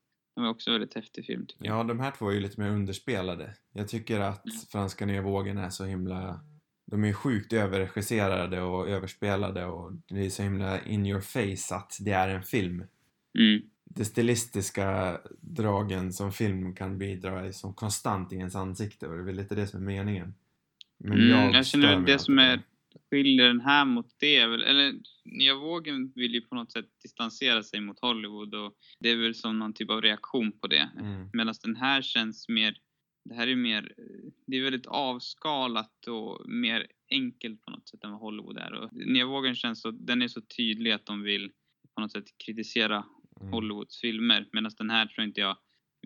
den 0.41 0.45
var 0.45 0.51
också 0.51 0.71
väldigt 0.71 0.93
häftig 0.93 1.25
film 1.25 1.45
tycker 1.45 1.65
jag. 1.65 1.79
Ja, 1.79 1.83
de 1.83 2.00
här 2.00 2.12
två 2.12 2.29
är 2.29 2.33
ju 2.33 2.39
lite 2.39 2.60
mer 2.62 2.69
underspelade. 2.69 3.55
Jag 3.74 3.88
tycker 3.88 4.19
att 4.19 4.45
Mm. 4.45 4.57
franska 4.71 5.05
nya 5.05 5.21
vågen 5.21 5.57
är 5.57 5.69
så 5.69 5.86
himla... 5.86 6.39
De 6.91 7.03
är 7.03 7.13
sjukt 7.13 7.53
överregisserade 7.53 8.62
och 8.62 8.89
överspelade 8.89 9.65
och 9.65 9.91
det 10.10 10.25
är 10.25 10.29
så 10.29 10.43
himla 10.43 10.81
in 10.86 11.05
your 11.05 11.21
face 11.21 11.75
att 11.75 11.98
det 12.00 12.12
är 12.12 12.29
en 12.29 12.43
film. 12.43 12.83
Mm, 13.39 13.62
De 13.86 14.05
stilistiska 14.05 15.17
dragen 15.41 16.13
som 16.13 16.31
film 16.31 16.75
kan 16.75 16.98
bidra 16.98 17.45
är 17.45 17.51
som 17.51 17.74
konstant 17.74 18.33
i 18.33 18.36
ens 18.36 18.55
ansikte 18.55 19.07
och 19.07 19.13
det 19.15 19.19
är 19.21 19.25
väl 19.25 19.36
lite 19.36 19.55
det 19.55 19.67
som 19.67 19.79
är 19.81 19.86
meningen. 19.86 20.33
Men 20.98 21.13
Mm, 21.13 21.29
jag, 21.29 21.53
jag 21.55 21.65
känner 21.65 22.00
det 22.00 22.19
som 22.19 22.39
är- 22.39 22.62
skiljer 23.10 23.48
den 23.48 23.62
här 23.62 23.86
mot 23.86 24.15
det 24.19 24.38
är 24.38 24.48
väl, 24.48 24.62
eller 24.62 24.93
Nya 25.25 25.55
vågen 25.55 26.12
vill 26.15 26.33
ju 26.33 26.41
på 26.41 26.55
något 26.55 26.71
sätt 26.71 26.86
distansera 27.01 27.63
sig 27.63 27.81
mot 27.81 28.00
Hollywood 28.00 28.55
och 28.55 28.77
det 29.00 29.10
är 29.10 29.15
väl 29.15 29.36
som 29.36 29.60
någon 29.60 29.74
typ 29.74 29.89
av 29.89 30.01
reaktion 30.01 30.51
på 30.51 30.67
det. 30.67 30.91
Mm. 31.00 31.29
Medan 31.33 31.55
den 31.63 31.75
här 31.75 32.01
känns 32.01 32.50
mer, 32.50 32.77
det 33.29 33.36
här 33.36 33.48
är 33.48 33.55
mer, 33.55 33.93
det 34.48 34.57
är 34.57 34.63
väldigt 34.63 34.88
avskalat 34.88 36.07
och 36.07 36.50
mer 36.50 36.88
enkelt 37.10 37.62
på 37.62 37.71
något 37.71 37.89
sätt 37.89 38.03
än 38.03 38.12
vad 38.12 38.19
Hollywood 38.19 38.57
är. 38.57 38.74
Och 38.74 38.89
Nya 38.93 39.25
vågen 39.25 39.55
känns 39.55 39.81
så, 39.81 39.91
den 39.91 40.21
är 40.21 40.27
så 40.27 40.41
tydlig 40.41 40.91
att 40.91 41.05
de 41.05 41.21
vill 41.21 41.51
på 41.95 42.01
något 42.01 42.12
sätt 42.12 42.25
kritisera 42.45 43.05
Mm. 43.41 43.53
Hollywoods 43.53 44.01
filmer. 44.01 44.48
Medan 44.51 44.71
den 44.77 44.89
här 44.89 45.05
tror 45.05 45.27
inte 45.27 45.41
jag 45.41 45.57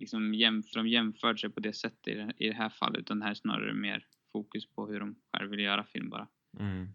liksom 0.01 0.33
jämför, 0.33 0.79
de 0.79 0.87
jämför 0.87 1.35
sig 1.35 1.49
på 1.49 1.59
det 1.59 1.73
sättet 1.73 2.07
i 2.07 2.13
det, 2.13 2.33
i 2.37 2.47
det 2.47 2.55
här 2.55 2.69
fallet. 2.69 2.99
Utan 2.99 3.19
det 3.19 3.25
här 3.25 3.31
är 3.31 3.35
snarare 3.35 3.73
mer 3.73 4.05
fokus 4.31 4.65
på 4.65 4.87
hur 4.87 4.99
de 4.99 5.15
själva 5.33 5.51
vill 5.51 5.59
göra 5.59 5.83
film 5.83 6.09
bara. 6.09 6.27
Mm. 6.59 6.89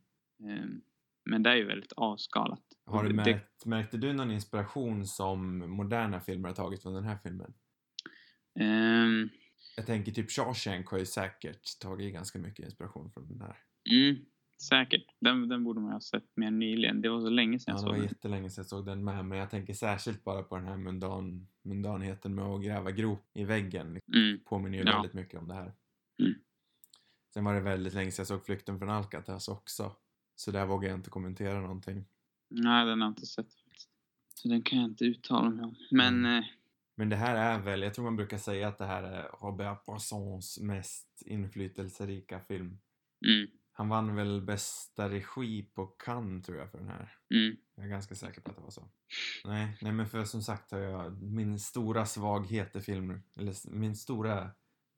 Ehm, 0.44 0.80
Men 1.24 1.42
det 1.42 1.50
är 1.50 1.54
ju 1.56 1.64
väldigt 1.64 1.92
avskalat. 1.92 2.62
Har 2.86 3.02
du 3.02 3.08
Det- 3.08 3.14
märkt, 3.14 3.66
märkte 3.66 3.96
du 3.96 4.12
någon 4.12 4.30
inspiration 4.30 5.06
som 5.06 5.58
moderna 5.70 6.20
filmer 6.20 6.48
har 6.48 6.56
tagit 6.56 6.82
från 6.82 6.94
den 6.94 7.04
här 7.04 7.18
filmen? 7.22 7.54
Ehm, 8.60 9.28
Jag 9.76 9.86
tänker 9.86 10.12
typ 10.12 10.30
Shawshank 10.30 10.86
har 10.88 10.98
ju 10.98 11.06
säkert 11.06 11.78
tagit 11.80 12.12
ganska 12.14 12.38
mycket 12.38 12.64
inspiration 12.64 13.10
från 13.10 13.28
den 13.28 13.40
här. 13.40 13.56
mm, 13.90 14.16
säkert. 14.68 15.04
Den, 15.20 15.48
den 15.48 15.64
borde 15.64 15.80
man 15.80 15.92
ha 15.92 16.00
sett 16.00 16.36
mer 16.36 16.50
nyligen. 16.50 17.00
Det 17.02 17.08
var 17.08 17.20
så 17.20 17.30
länge 17.30 17.58
sedan 17.58 17.74
Ja, 17.74 17.74
jag 17.74 17.78
det 17.78 17.80
såg 17.82 17.88
var 17.90 17.96
den. 17.96 18.04
jättelänge 18.04 18.50
sedan 18.50 18.62
jag 18.62 18.66
såg 18.66 18.86
den 18.86 19.04
med, 19.04 19.24
men 19.24 19.38
jag 19.38 19.50
tänker 19.50 19.74
särskilt 19.74 20.24
bara 20.24 20.42
på 20.42 20.56
den 20.56 20.66
här 20.66 20.76
mundan, 20.76 21.48
mundanheten 21.62 22.34
med 22.34 22.44
att 22.44 22.62
gräva 22.64 22.90
grop 22.90 23.22
i 23.34 23.44
väggen. 23.44 24.00
Mm, 24.14 24.38
Påminner 24.44 24.78
ju 24.78 24.84
Ja. 24.84 24.92
väldigt 24.96 25.14
mycket 25.14 25.40
om 25.40 25.48
det 25.48 25.54
här. 25.54 25.72
Sen 27.34 27.44
var 27.44 27.54
det 27.54 27.60
väldigt 27.60 27.94
länge 27.94 28.10
sedan 28.10 28.20
jag 28.22 28.26
såg 28.26 28.44
Flykten 28.44 28.78
från 28.78 28.90
Alcatraz 28.90 29.48
också. 29.48 29.96
Så 30.36 30.50
där 30.50 30.66
vågar 30.66 30.88
jag 30.88 30.98
inte 30.98 31.10
kommentera 31.10 31.60
någonting. 31.60 32.04
nej, 32.48 32.86
den 32.86 33.00
har 33.00 33.06
jag 33.08 33.12
inte 33.12 33.26
sett 33.26 33.54
faktiskt. 33.54 33.88
Så 34.34 34.48
den 34.48 34.62
kan 34.62 34.78
jag 34.78 34.88
inte 34.88 35.04
uttala 35.04 35.50
mig 35.50 35.64
om. 35.64 35.74
Men 35.90 36.14
Mm. 36.24 36.38
eh, 36.38 36.44
Men 36.94 37.08
det 37.08 37.16
här 37.16 37.34
är 37.36 37.58
väl, 37.60 37.82
jag 37.82 37.94
tror 37.94 38.04
man 38.04 38.16
brukar 38.16 38.38
säga 38.38 38.68
att 38.68 38.78
det 38.78 38.86
här 38.86 39.02
är 39.02 39.22
Robert 39.42 39.84
Poissons 39.84 40.58
mest 40.60 41.22
inflytelserika 41.26 42.40
film. 42.40 42.78
mm, 43.26 43.46
Han 43.72 43.88
vann 43.88 44.14
väl 44.16 44.42
bästa 44.42 45.08
regi 45.08 45.62
på 45.62 45.86
Cannes 45.86 46.46
tror 46.46 46.58
jag 46.58 46.70
för 46.70 46.78
den 46.78 46.88
här. 46.88 47.12
mm, 47.34 47.56
Jag 47.74 47.84
är 47.84 47.88
ganska 47.90 48.14
säker 48.14 48.40
på 48.40 48.50
att 48.50 48.56
det 48.56 48.62
var 48.62 48.70
så. 48.70 48.88
Nej, 49.44 49.78
nej 49.82 49.92
men 49.92 50.06
för 50.08 50.24
som 50.24 50.42
sagt 50.42 50.70
har 50.70 50.78
jag 50.78 51.22
min 51.22 51.58
stora 51.58 52.06
svaghet 52.06 52.76
i 52.76 52.80
film, 52.80 53.22
eller 53.36 53.70
min 53.70 53.96
stora 53.96 54.50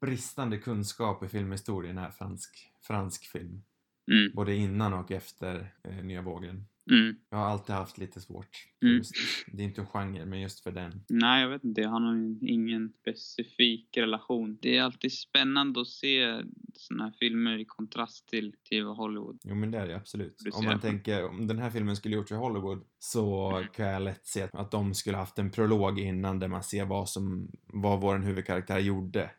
bristande 0.05 0.57
kunskap 0.57 1.23
i 1.23 1.27
filmhistorien 1.27 1.97
är 1.97 2.09
fransk, 2.09 2.71
fransk 2.87 3.25
film. 3.31 3.63
mm, 4.11 4.31
Både 4.33 4.55
innan 4.55 4.93
och 4.93 5.11
efter 5.11 5.73
eh, 5.83 6.03
Nya 6.03 6.21
vågen. 6.21 6.65
mm. 6.91 7.15
Jag 7.29 7.37
har 7.37 7.45
alltid 7.45 7.75
haft 7.75 7.97
lite 7.97 8.21
svårt. 8.21 8.49
Mm. 8.81 8.95
just, 8.97 9.11
det 9.47 9.63
är 9.63 9.67
inte 9.67 9.81
en 9.81 9.87
genre, 9.87 10.25
men 10.25 10.41
just 10.41 10.59
för 10.59 10.71
den. 10.71 11.03
Nej, 11.09 11.41
jag 11.41 11.49
vet 11.49 11.63
inte. 11.63 11.81
Jag 11.81 11.89
har 11.89 11.99
nog 11.99 12.43
ingen 12.43 12.93
specifik 13.01 13.97
relation. 13.97 14.57
Det 14.61 14.77
är 14.77 14.83
alltid 14.83 15.11
spännande 15.13 15.81
att 15.81 15.87
se 15.87 16.41
såna 16.75 17.03
här 17.03 17.11
filmer 17.19 17.57
i 17.57 17.65
kontrast 17.65 18.27
till, 18.27 18.55
till 18.63 18.85
vad 18.85 18.97
Hollywood. 18.97 19.39
Jo 19.43 19.55
men 19.55 19.71
det 19.71 19.77
är 19.77 19.87
det 19.87 19.95
absolut. 19.95 20.35
Om 20.53 20.65
man 20.65 20.79
tänker, 20.79 21.25
om 21.29 21.47
den 21.47 21.59
här 21.59 21.69
filmen 21.69 21.95
skulle 21.95 22.15
gjorts 22.15 22.31
i 22.31 22.35
Hollywood 22.35 22.83
så 22.99 23.51
Mm. 23.57 23.67
kan 23.75 23.85
jag 23.85 24.01
lätt 24.01 24.25
se 24.27 24.47
att 24.53 24.71
de 24.71 24.93
skulle 24.93 25.17
haft 25.17 25.39
en 25.39 25.51
prolog 25.51 25.99
innan 25.99 26.39
där 26.39 26.47
man 26.47 26.63
ser 26.63 26.85
vad 26.85 27.09
som, 27.09 27.51
vad 27.67 28.01
vår 28.01 28.17
huvudkaraktär 28.17 28.79
gjorde 28.79 29.31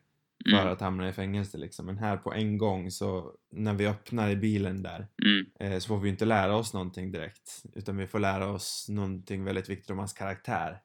för 0.49 0.57
Mm, 0.61 0.73
att 0.73 0.81
hamna 0.81 1.09
i 1.09 1.13
fängelse 1.13 1.57
liksom. 1.57 1.85
Men 1.85 1.97
här 1.97 2.17
på 2.17 2.33
en 2.33 2.57
gång 2.57 2.91
så 2.91 3.35
när 3.51 3.73
vi 3.73 3.87
öppnar 3.87 4.29
i 4.29 4.35
bilen 4.35 4.83
där 4.83 5.07
mm, 5.25 5.45
eh, 5.59 5.79
så 5.79 5.87
får 5.87 5.99
vi 5.99 6.09
inte 6.09 6.25
lära 6.25 6.55
oss 6.55 6.73
någonting 6.73 7.11
direkt 7.11 7.63
utan 7.75 7.97
vi 7.97 8.07
får 8.07 8.19
lära 8.19 8.47
oss 8.47 8.87
någonting 8.89 9.43
väldigt 9.43 9.69
viktigt 9.69 9.89
om 9.89 9.97
hans 9.97 10.13
karaktär. 10.13 10.81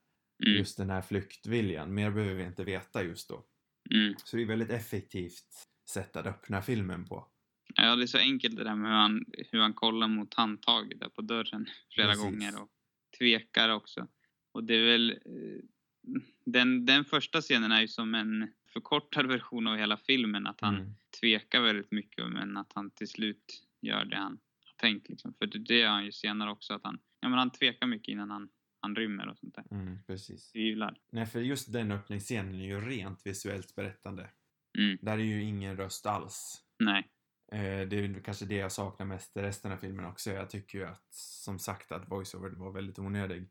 mm, 0.47 0.59
Just 0.59 0.77
den 0.79 0.91
här 0.91 1.03
flyktviljan. 1.03 1.95
Mer 1.95 2.11
behöver 2.11 2.35
vi 2.35 2.45
inte 2.45 2.65
veta 2.65 3.03
just 3.03 3.29
då. 3.29 3.45
mm. 3.95 4.15
Så 4.25 4.37
det 4.37 4.43
är 4.43 4.47
väldigt 4.47 4.71
effektivt 4.71 5.49
sätt 5.91 6.17
att 6.17 6.27
öppna 6.27 6.63
filmen 6.63 7.05
på. 7.05 7.27
Ja, 7.75 7.97
det 7.97 8.03
är 8.03 8.07
så 8.07 8.19
enkelt 8.19 8.57
det 8.57 8.65
där 8.65 8.75
med 8.77 8.91
hur 8.91 8.97
han, 8.97 9.25
hur 9.53 9.61
han 9.61 9.75
kollar 9.75 10.09
mot 10.09 10.35
handtaget 10.35 11.01
där 11.01 11.09
på 11.09 11.23
dörren 11.23 11.67
flera 11.95 12.09
Precis. 12.09 12.25
gånger 12.25 12.63
och 12.63 12.69
tvekar 13.19 13.69
också. 13.69 14.07
Och 14.55 14.65
det 14.65 14.75
är 14.75 14.85
väl... 14.93 15.11
eh, 15.11 15.63
Den, 16.45 16.87
den 16.87 17.05
första 17.05 17.41
scenen 17.41 17.73
är 17.73 17.81
ju 17.81 17.89
som 17.89 18.15
en 18.15 18.49
förkortad 18.73 19.27
version 19.27 19.67
av 19.67 19.77
hela 19.77 19.97
filmen. 19.97 20.47
Att 20.47 20.61
han 20.61 20.75
Mm. 20.77 20.95
tvekar 21.21 21.61
väldigt 21.61 21.91
mycket 21.91 22.29
men 22.29 22.57
att 22.57 22.73
han 22.75 22.91
till 22.91 23.09
slut 23.09 23.63
gör 23.81 24.05
det 24.05 24.17
han 24.17 24.39
har 24.65 24.75
tänkt. 24.77 25.09
Liksom. 25.09 25.35
För 25.35 25.47
det, 25.47 25.59
det 25.59 25.75
gör 25.79 25.89
han 25.91 26.05
ju 26.05 26.13
senare 26.13 26.51
också. 26.51 26.75
Att 26.75 26.85
han, 26.85 26.99
ja, 27.21 27.29
men 27.29 27.39
han 27.39 27.51
tvekar 27.51 27.87
mycket 27.87 28.09
innan 28.13 28.31
han, 28.31 28.49
han 28.81 28.97
rymmer 28.97 29.29
och 29.29 29.39
sånt 29.39 29.55
där. 29.55 29.65
Mm, 29.71 29.99
precis. 30.07 30.53
Tvivlar. 30.53 30.99
Nej, 31.13 31.27
för 31.27 31.41
just 31.41 31.73
den 31.73 31.93
öppningsscenen 31.93 32.55
är 32.55 32.65
ju 32.67 32.81
rent 32.81 33.27
visuellt 33.27 33.75
berättande. 33.75 34.31
Mm, 34.79 34.99
Där 35.03 35.13
är 35.19 35.23
ju 35.23 35.43
ingen 35.43 35.77
röst 35.77 36.07
alls. 36.07 36.65
nej. 36.79 37.09
Eh, 37.53 37.89
det 37.89 37.97
är 37.97 38.21
kanske 38.25 38.45
det 38.47 38.55
jag 38.55 38.73
saknar 38.73 39.07
mest 39.07 39.37
i 39.37 39.41
resten 39.43 39.73
av 39.73 39.77
filmen 39.77 40.05
också. 40.05 40.31
Jag 40.31 40.51
tycker 40.51 40.79
ju 40.79 40.85
att, 40.85 41.07
som 41.15 41.59
sagt, 41.59 41.93
att 41.93 42.11
voiceover 42.11 42.51
var 42.51 42.73
väldigt 42.73 42.99
onödig. 42.99 43.49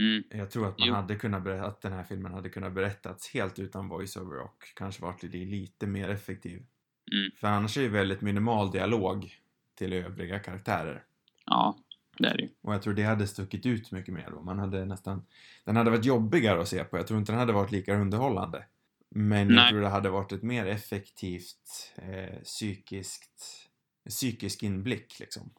Mm, 0.00 0.22
Jag 0.30 0.50
tror 0.50 0.68
att 0.68 0.78
man 0.78 0.88
Jo. 0.88 0.94
hade 0.94 1.14
kunnat 1.16 1.42
ber- 1.42 1.62
att 1.62 1.80
den 1.82 1.92
här 1.92 2.04
filmen 2.04 2.32
hade 2.32 2.48
kunnat 2.48 2.72
berättats 2.72 3.28
helt 3.34 3.58
utan 3.58 3.88
voiceover 3.88 4.38
och 4.40 4.64
kanske 4.76 5.02
varit 5.02 5.22
lite, 5.22 5.36
lite 5.38 5.86
mer 5.86 6.08
effektiv. 6.08 6.62
mm, 7.12 7.30
För 7.36 7.46
annars 7.48 7.76
är 7.78 7.82
det 7.82 7.88
väldigt 7.88 8.20
minimal 8.20 8.70
dialog 8.70 9.34
till 9.74 9.92
övriga 9.92 10.38
karaktärer. 10.38 11.04
ja, 11.46 11.78
det 12.18 12.28
är 12.28 12.36
det. 12.36 12.48
Och 12.60 12.74
jag 12.74 12.82
tror 12.82 12.94
det 12.94 13.02
hade 13.02 13.26
stuckit 13.26 13.66
ut 13.66 13.92
mycket 13.92 14.14
mer 14.14 14.30
då. 14.30 14.40
Man 14.42 14.58
hade 14.58 14.84
nästan... 14.84 15.22
Den 15.64 15.76
hade 15.76 15.90
varit 15.90 16.04
jobbigare 16.04 16.60
att 16.60 16.68
se 16.68 16.84
på. 16.84 16.96
Jag 16.96 17.06
tror 17.06 17.18
inte 17.20 17.32
den 17.32 17.38
hade 17.38 17.52
varit 17.52 17.72
lika 17.72 17.94
underhållande. 17.94 18.64
Men 19.08 19.38
jag 19.48 19.56
Nej. 19.56 19.70
tror 19.70 19.80
det 19.80 19.88
hade 19.88 20.10
varit 20.10 20.32
ett 20.32 20.42
mer 20.42 20.66
effektivt 20.66 21.92
eh, 21.96 22.40
psykiskt... 22.42 23.66
Psykisk 24.08 24.62
inblick 24.62 25.20
liksom. 25.20 25.50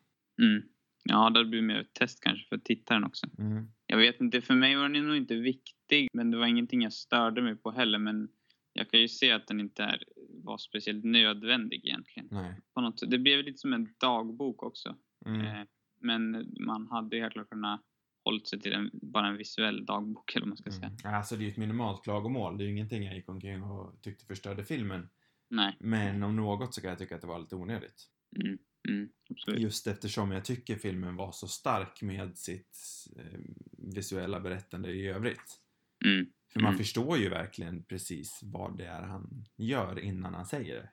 Mm. 0.42 0.62
Ja, 1.04 1.30
det 1.30 1.46
blir 1.46 1.62
mer 1.62 1.80
ett 1.80 1.94
test 1.94 2.20
kanske 2.22 2.48
för 2.50 2.58
tittaren 2.58 3.04
också. 3.04 3.28
Mm. 3.38 3.72
Jag 3.92 3.98
vet 3.98 4.22
inte, 4.22 4.42
för 4.42 4.56
mig 4.56 4.76
var 4.76 4.90
den 4.90 5.08
nog 5.08 5.18
inte 5.18 5.36
viktig, 5.36 6.08
men 6.14 6.32
det 6.32 6.38
var 6.38 6.46
ingenting 6.46 6.82
jag 6.82 6.94
störde 6.94 7.42
mig 7.42 7.56
på 7.56 7.72
heller. 7.72 8.00
Men 8.00 8.30
jag 8.74 8.90
kan 8.90 9.00
ju 9.00 9.08
se 9.08 9.32
att 9.32 9.48
den 9.48 9.60
inte 9.60 9.84
är, 9.84 10.04
var 10.44 10.58
speciellt 10.58 11.04
nödvändig 11.04 11.86
egentligen. 11.86 12.28
Nej. 12.32 12.56
På 12.74 12.82
något, 12.82 13.10
det 13.10 13.18
blev 13.20 13.44
lite 13.44 13.58
som 13.58 13.74
en 13.74 13.94
dagbok 14.00 14.64
också. 14.64 14.96
Mm. 15.26 15.42
Eh, 15.42 15.64
men 16.02 16.52
man 16.60 16.88
hade 16.88 17.16
ju 17.16 17.22
helt 17.22 17.34
klart 17.34 17.50
kunnat 17.50 17.82
hållit 18.26 18.48
sig 18.48 18.60
till 18.60 18.74
en, 18.74 18.90
bara 18.94 19.28
en 19.28 19.38
visuell 19.38 19.86
dagbok 19.86 20.36
eller 20.36 20.46
man 20.46 20.58
ska 20.58 20.72
säga. 20.72 20.92
Mm. 21.04 21.16
Alltså 21.16 21.36
det 21.36 21.42
är 21.42 21.46
ju 21.46 21.52
ett 21.52 21.58
minimalt 21.58 22.04
klagomål. 22.04 22.58
Det 22.58 22.64
är 22.64 22.66
ju 22.66 22.72
ingenting 22.72 23.04
jag 23.04 23.16
gick 23.16 23.30
omkring 23.30 23.64
och 23.64 24.02
tyckte 24.02 24.26
förstörde 24.26 24.64
filmen. 24.64 25.10
Nej. 25.50 25.78
Men 25.80 26.24
om 26.24 26.36
något 26.36 26.74
så 26.74 26.82
kan 26.82 26.90
jag 26.90 27.00
tycka 27.00 27.16
att 27.16 27.22
det 27.22 27.28
var 27.28 27.40
lite 27.40 27.56
onödigt. 27.56 28.08
Mm. 28.42 28.58
Mm. 28.90 29.10
Just 29.48 29.88
eftersom 29.88 30.32
jag 30.32 30.46
tycker 30.46 30.76
filmen 30.76 31.16
var 31.16 31.32
så 31.32 31.48
stark 31.48 32.02
med 32.02 32.38
sitt 32.38 32.78
eh, 33.18 33.40
visuella 33.78 34.40
berättande 34.40 34.92
i 34.92 35.08
övrigt. 35.08 35.60
Mm. 36.06 36.26
För 36.54 36.60
man 36.60 36.70
Mm. 36.70 36.78
förstår 36.78 37.18
ju 37.18 37.30
verkligen 37.30 37.84
precis 37.84 38.40
vad 38.44 38.78
det 38.78 38.86
är 38.86 39.02
han 39.02 39.46
gör 39.58 40.00
innan 40.00 40.34
han 40.34 40.46
säger 40.46 40.76
det. 40.76 40.90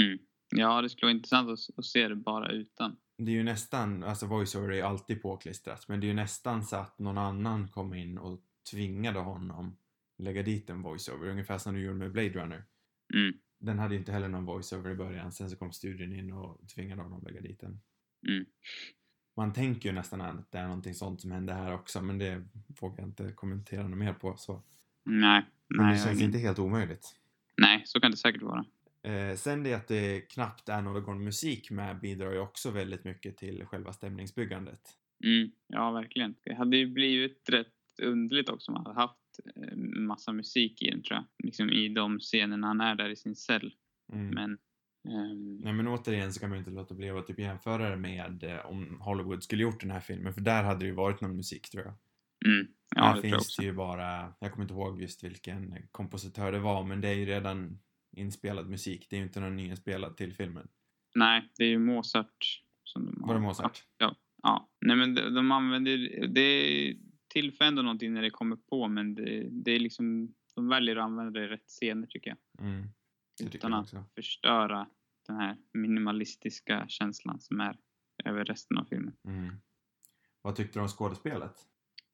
Mm. 0.00 0.18
Ja, 0.56 0.82
det 0.82 0.88
skulle 0.88 1.06
vara 1.06 1.16
intressant 1.16 1.48
att, 1.50 1.78
att 1.78 1.84
se 1.84 2.08
det 2.08 2.16
bara 2.16 2.50
utan. 2.52 2.96
Det 3.18 3.30
är 3.30 3.34
ju 3.34 3.42
nästan, 3.42 4.04
alltså 4.04 4.26
voiceover 4.26 4.72
är 4.72 4.82
alltid 4.82 5.22
påklistrat, 5.22 5.88
men 5.88 6.00
det 6.00 6.06
är 6.06 6.08
ju 6.08 6.14
nästan 6.14 6.64
så 6.64 6.76
att 6.76 6.98
någon 6.98 7.18
annan 7.18 7.68
kom 7.68 7.94
in 7.94 8.18
och 8.18 8.40
tvingade 8.70 9.18
honom 9.18 9.76
lägga 10.18 10.42
dit 10.42 10.70
en 10.70 10.82
voiceover, 10.82 11.28
ungefär 11.28 11.58
som 11.58 11.74
du 11.74 11.80
gjorde 11.80 11.98
med 11.98 12.12
Blade 12.12 12.28
Runner. 12.28 12.64
Mm. 13.14 13.34
Den 13.58 13.78
hade 13.78 13.94
ju 13.94 14.00
inte 14.00 14.12
heller 14.12 14.28
någon 14.28 14.44
voiceover 14.44 14.90
i 14.90 14.94
början, 14.94 15.32
sen 15.32 15.50
så 15.50 15.56
kom 15.56 15.72
studion 15.72 16.12
in 16.12 16.32
och 16.32 16.68
tvingade 16.68 17.02
honom 17.02 17.22
lägga 17.22 17.40
dit 17.40 17.60
den. 17.60 17.80
Mm. 18.28 18.44
Man 19.36 19.52
tänker 19.52 19.88
ju 19.88 19.94
nästan 19.94 20.20
att 20.20 20.52
det 20.52 20.58
är 20.58 20.66
någonting 20.66 20.94
sånt 20.94 21.20
som 21.20 21.30
hände 21.30 21.52
här 21.52 21.74
också, 21.74 22.02
men 22.02 22.18
det 22.18 22.44
vågar 22.80 22.98
jag 22.98 23.08
inte 23.08 23.32
kommentera 23.32 23.88
något 23.88 23.98
mer 23.98 24.12
på. 24.12 24.36
Så. 24.36 24.62
Nej. 25.04 25.44
Men 25.68 25.86
Nej, 25.86 25.94
det 25.94 26.04
känns 26.04 26.22
inte 26.22 26.38
helt 26.38 26.58
omöjligt. 26.58 27.16
Nej, 27.56 27.82
så 27.84 28.00
kan 28.00 28.10
det 28.10 28.16
säkert 28.16 28.42
vara. 28.42 28.64
Eh, 29.02 29.34
sen 29.36 29.62
det 29.62 29.74
att 29.74 29.88
det 29.88 30.20
knappt 30.20 30.68
är 30.68 30.82
någon 30.82 31.24
musik 31.24 31.70
med 31.70 32.00
bidrar 32.00 32.32
ju 32.32 32.38
också 32.38 32.70
väldigt 32.70 33.04
mycket 33.04 33.36
till 33.36 33.66
själva 33.66 33.92
stämningsbyggandet. 33.92 34.80
Mm, 35.24 35.50
ja, 35.66 35.90
verkligen. 35.90 36.34
Det 36.42 36.54
hade 36.54 36.76
ju 36.76 36.86
blivit 36.86 37.48
rätt 37.48 38.00
underligt 38.02 38.48
också 38.48 38.70
om 38.70 38.74
man 38.74 38.86
hade 38.86 39.00
haft 39.00 39.27
massa 39.96 40.32
musik 40.32 40.82
i 40.82 40.90
den 40.90 41.02
tror 41.02 41.16
jag. 41.16 41.46
Liksom 41.46 41.70
i 41.70 41.88
de 41.88 42.18
scenerna 42.18 42.66
han 42.66 42.80
är 42.80 42.94
där 42.94 43.08
i 43.08 43.16
sin 43.16 43.36
cell. 43.36 43.74
Mm. 44.12 44.28
Men... 44.28 44.58
ehm, 45.14 45.56
Nej 45.56 45.72
men 45.72 45.88
återigen 45.88 46.32
så 46.32 46.40
kan 46.40 46.48
man 46.48 46.56
ju 46.56 46.60
inte 46.60 46.70
låta 46.70 46.94
bli 46.94 47.10
att 47.10 47.26
typ 47.26 47.38
jämföra 47.38 47.90
det 47.90 47.96
med 47.96 48.44
eh, 48.44 48.66
om 48.66 49.00
Hollywood 49.00 49.42
skulle 49.42 49.62
gjort 49.62 49.80
den 49.80 49.90
här 49.90 50.00
filmen, 50.00 50.34
för 50.34 50.40
där 50.40 50.64
hade 50.64 50.80
det 50.80 50.86
ju 50.86 50.94
varit 50.94 51.20
någon 51.20 51.36
musik 51.36 51.70
tror 51.70 51.84
jag. 51.84 51.94
mm, 52.52 52.68
ja, 52.96 53.02
här 53.02 53.10
det 53.10 53.16
jag 53.16 53.22
finns 53.22 53.34
också. 53.34 53.62
det 53.62 53.66
ju 53.66 53.74
bara, 53.74 54.34
jag 54.40 54.52
kommer 54.52 54.64
inte 54.64 54.74
ihåg 54.74 55.02
just 55.02 55.24
vilken 55.24 55.74
kompositör 55.90 56.52
det 56.52 56.58
var, 56.58 56.84
men 56.84 57.00
det 57.00 57.08
är 57.08 57.14
ju 57.14 57.26
redan 57.26 57.78
inspelad 58.16 58.68
musik. 58.68 59.06
Det 59.10 59.16
är 59.16 59.18
ju 59.18 59.26
inte 59.26 59.40
någon 59.40 59.56
nyinspelad 59.56 60.16
till 60.16 60.34
filmen. 60.34 60.68
Nej, 61.14 61.52
det 61.56 61.64
är 61.64 61.68
ju 61.68 61.78
Mozart 61.78 62.62
Som 62.84 63.06
de 63.06 63.26
Var 63.26 63.34
det 63.34 63.40
Mozart? 63.40 63.84
Ja, 63.98 64.16
ja. 64.42 64.68
Nej 64.80 64.96
men 64.96 65.14
de, 65.14 65.20
de 65.34 65.52
använder, 65.52 66.26
det 66.26 66.96
tillför 67.28 67.64
ändå 67.64 67.82
någonting 67.82 68.12
när 68.12 68.22
det 68.22 68.30
kommer 68.30 68.56
på 68.56 68.88
men 68.88 69.14
det, 69.14 69.48
det 69.50 69.70
är 69.70 69.78
liksom, 69.78 70.34
de 70.54 70.68
väljer 70.68 70.96
att 70.96 71.04
använda 71.04 71.40
det 71.40 71.44
i 71.44 71.48
rätt 71.48 71.68
scener 71.68 72.06
tycker 72.06 72.30
jag. 72.30 72.66
Mm. 72.66 72.82
Det 73.38 73.44
tycker 73.44 73.58
Utan 73.58 73.72
jag 73.72 74.00
att 74.00 74.14
förstöra 74.14 74.88
den 75.26 75.36
här 75.36 75.56
minimalistiska 75.72 76.84
känslan 76.88 77.40
som 77.40 77.60
är 77.60 77.78
över 78.24 78.44
resten 78.44 78.78
av 78.78 78.84
filmen. 78.84 79.16
Mm. 79.24 79.54
Vad 80.42 80.56
tyckte 80.56 80.78
du 80.78 80.82
om 80.82 80.88
skådespelet? 80.88 81.54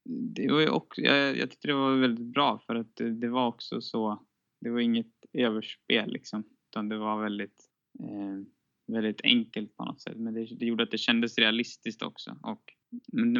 Det 0.04 0.52
var 0.52 0.70
också, 0.70 1.00
jag, 1.00 1.38
jag 1.38 1.50
tyckte 1.50 1.68
det 1.68 1.74
var 1.74 1.96
väldigt 1.96 2.26
bra 2.26 2.58
för 2.66 2.74
att 2.74 2.96
det, 2.96 3.10
det 3.10 3.28
var 3.28 3.46
också 3.46 3.80
så, 3.80 4.26
det 4.60 4.70
var 4.70 4.80
inget 4.80 5.12
överspel 5.32 6.12
liksom. 6.12 6.44
Utan 6.70 6.88
det 6.88 6.98
var 6.98 7.22
väldigt, 7.22 7.68
eh, 8.00 8.40
väldigt 8.86 9.20
enkelt 9.20 9.76
på 9.76 9.84
något 9.84 10.00
sätt. 10.00 10.16
Men 10.16 10.34
det, 10.34 10.44
det 10.44 10.66
gjorde 10.66 10.82
att 10.82 10.90
det 10.90 10.98
kändes 10.98 11.38
realistiskt 11.38 12.02
också. 12.02 12.38
Och 12.42 12.62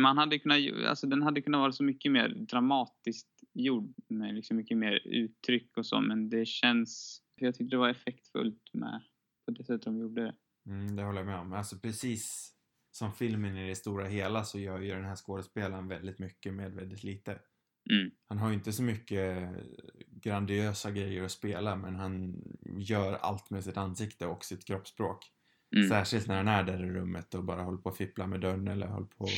man 0.00 0.18
hade 0.18 0.38
kunnat, 0.38 0.58
alltså 0.87 1.06
den 1.06 1.23
hade 1.23 1.42
kunnat 1.42 1.58
vara 1.58 1.73
så 1.73 1.84
mycket 1.84 2.12
mer 2.12 2.28
dramatiskt 2.28 3.28
gjord. 3.52 3.94
Med 4.08 4.34
liksom 4.34 4.56
mycket 4.56 4.78
mer 4.78 5.00
uttryck 5.04 5.76
och 5.76 5.87
så. 5.87 6.00
Men 6.00 6.30
det 6.30 6.46
känns, 6.46 7.23
jag 7.40 7.54
tyckte 7.54 7.76
det 7.76 7.80
var 7.80 7.88
effektfullt 7.88 8.70
med 8.73 9.00
på 9.46 9.50
det 9.50 9.64
sättet 9.64 9.82
de 9.82 9.99
gjorde 9.99 10.23
det. 10.23 10.34
Mm, 10.66 10.96
det 10.96 11.02
håller 11.02 11.18
jag 11.18 11.26
med 11.26 11.38
om. 11.38 11.52
Alltså 11.52 11.78
precis 11.78 12.52
som 12.90 13.12
filmen 13.12 13.56
i 13.56 13.68
det 13.68 13.75
stora 13.75 14.06
hela 14.06 14.44
så 14.44 14.58
gör 14.58 14.80
ju 14.80 14.90
den 14.90 15.04
här 15.04 15.16
skådespelaren 15.16 15.88
väldigt 15.88 16.18
mycket 16.18 16.54
med 16.54 16.73
väldigt 16.73 17.04
lite. 17.04 17.38
Mm. 17.90 18.11
Han 18.26 18.38
har 18.38 18.49
ju 18.49 18.54
inte 18.54 18.73
så 18.73 18.82
mycket 18.82 19.50
grandiösa 20.08 20.90
grejer 20.90 21.25
att 21.25 21.30
spela 21.30 21.76
men 21.76 21.94
han 21.94 22.42
gör 22.76 23.12
allt 23.12 23.50
med 23.50 23.64
sitt 23.64 23.76
ansikte 23.76 24.26
och 24.26 24.44
sitt 24.44 24.64
kroppsspråk. 24.64 25.30
Mm. 25.76 25.88
Särskilt 25.88 26.28
när 26.28 26.37
han 26.37 26.49
är 26.49 26.64
där 26.64 26.85
i 26.85 26.90
rummet 26.90 27.35
och 27.35 27.45
bara 27.45 27.62
håller 27.62 27.78
på 27.78 27.88
att 27.88 27.97
fippla 27.97 28.26
med 28.26 28.40
dörren 28.40 28.69
eller 28.69 28.87
håller 28.87 29.07
på 29.07 29.25
och 29.25 29.31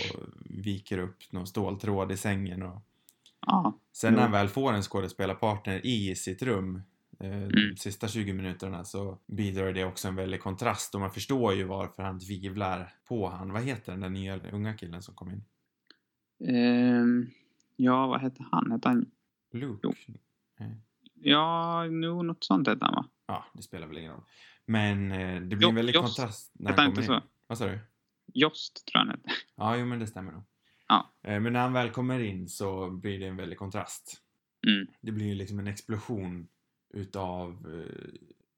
viker 0.44 0.98
upp 0.98 1.16
någon 1.32 1.46
ståltråd 1.46 2.12
i 2.12 2.16
sängen. 2.16 2.62
Och... 2.62 2.82
Ja, 3.46 3.78
Sen 3.92 4.14
när 4.14 4.22
han 4.22 4.32
väl 4.32 4.48
får 4.48 4.72
en 4.72 4.82
skådespelarpartner 4.82 5.86
i 5.86 6.14
sitt 6.14 6.42
rum 6.42 6.76
eh, 7.20 7.30
de 7.30 7.36
Mm. 7.36 7.76
sista 7.76 8.08
20 8.08 8.32
minuterna 8.32 8.84
så 8.84 9.18
bidrar 9.26 9.72
det 9.72 9.84
också 9.84 10.08
en 10.08 10.14
väldig 10.16 10.40
kontrast 10.40 10.94
och 10.94 11.00
man 11.00 11.10
förstår 11.10 11.54
ju 11.54 11.64
varför 11.64 12.02
han 12.02 12.20
tvivlar 12.20 12.92
på 13.08 13.28
han. 13.28 13.52
Vad 13.52 13.62
heter 13.62 13.92
den 13.92 14.00
där 14.00 14.08
nya 14.10 14.40
unga 14.52 14.74
killen 14.74 15.02
som 15.02 15.14
kom 15.14 15.30
in? 15.30 15.44
Ehm, 16.48 17.26
ja 17.76 18.06
vad 18.06 18.20
hette 18.20 18.44
han? 18.50 18.70
Hette 18.72 18.88
han? 18.88 19.06
Luke? 19.52 19.78
Jo. 19.82 19.92
Ja, 21.14 21.84
nog 21.84 22.24
något 22.24 22.44
sånt 22.44 22.68
hette 22.68 22.84
han 22.84 22.94
va? 22.94 23.04
Ja, 23.26 23.44
det 23.54 23.62
spelar 23.62 23.86
väl 23.86 23.98
ingen 23.98 24.12
roll. 24.12 24.22
Men 24.66 25.12
eh, 25.12 25.40
det 25.40 25.56
blir 25.56 25.62
Jo, 25.62 25.68
en 25.68 25.74
väldig 25.74 25.94
Jost. 25.94 26.16
kontrast 26.16 26.52
när 26.54 26.72
han 26.72 26.94
kommer 26.94 27.14
in. 27.16 27.20
Vad 27.46 27.58
sa 27.58 27.66
du? 27.66 27.78
Jost 28.34 28.86
tror 28.86 28.92
jag 28.92 29.00
han 29.00 29.08
hette. 29.08 29.30
Ja, 29.56 29.76
jo 29.76 29.86
men 29.86 29.98
det 29.98 30.06
stämmer 30.06 30.32
nog. 30.32 30.42
Ja. 30.88 31.14
Eh, 31.22 31.40
Men 31.40 31.52
när 31.52 31.60
han 31.60 31.72
väl 31.72 31.90
kommer 31.90 32.20
in 32.20 32.48
så 32.48 32.90
blir 32.90 33.18
det 33.18 33.26
en 33.26 33.36
väldig 33.36 33.58
kontrast. 33.58 34.22
Mm. 34.66 34.86
Det 35.00 35.12
blir 35.12 35.26
ju 35.26 35.34
liksom 35.34 35.58
en 35.58 35.66
explosion 35.66 36.48
utav 36.94 37.50
eh, 37.50 38.10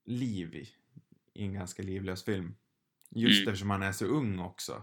liv 0.04 0.54
i, 0.54 0.68
i 1.34 1.42
en 1.44 1.54
ganska 1.54 1.82
livlös 1.82 2.24
film. 2.24 2.54
Just 3.10 3.40
Mm. 3.40 3.48
eftersom 3.48 3.70
han 3.70 3.82
är 3.82 3.92
så 3.92 4.04
ung 4.06 4.38
också 4.38 4.82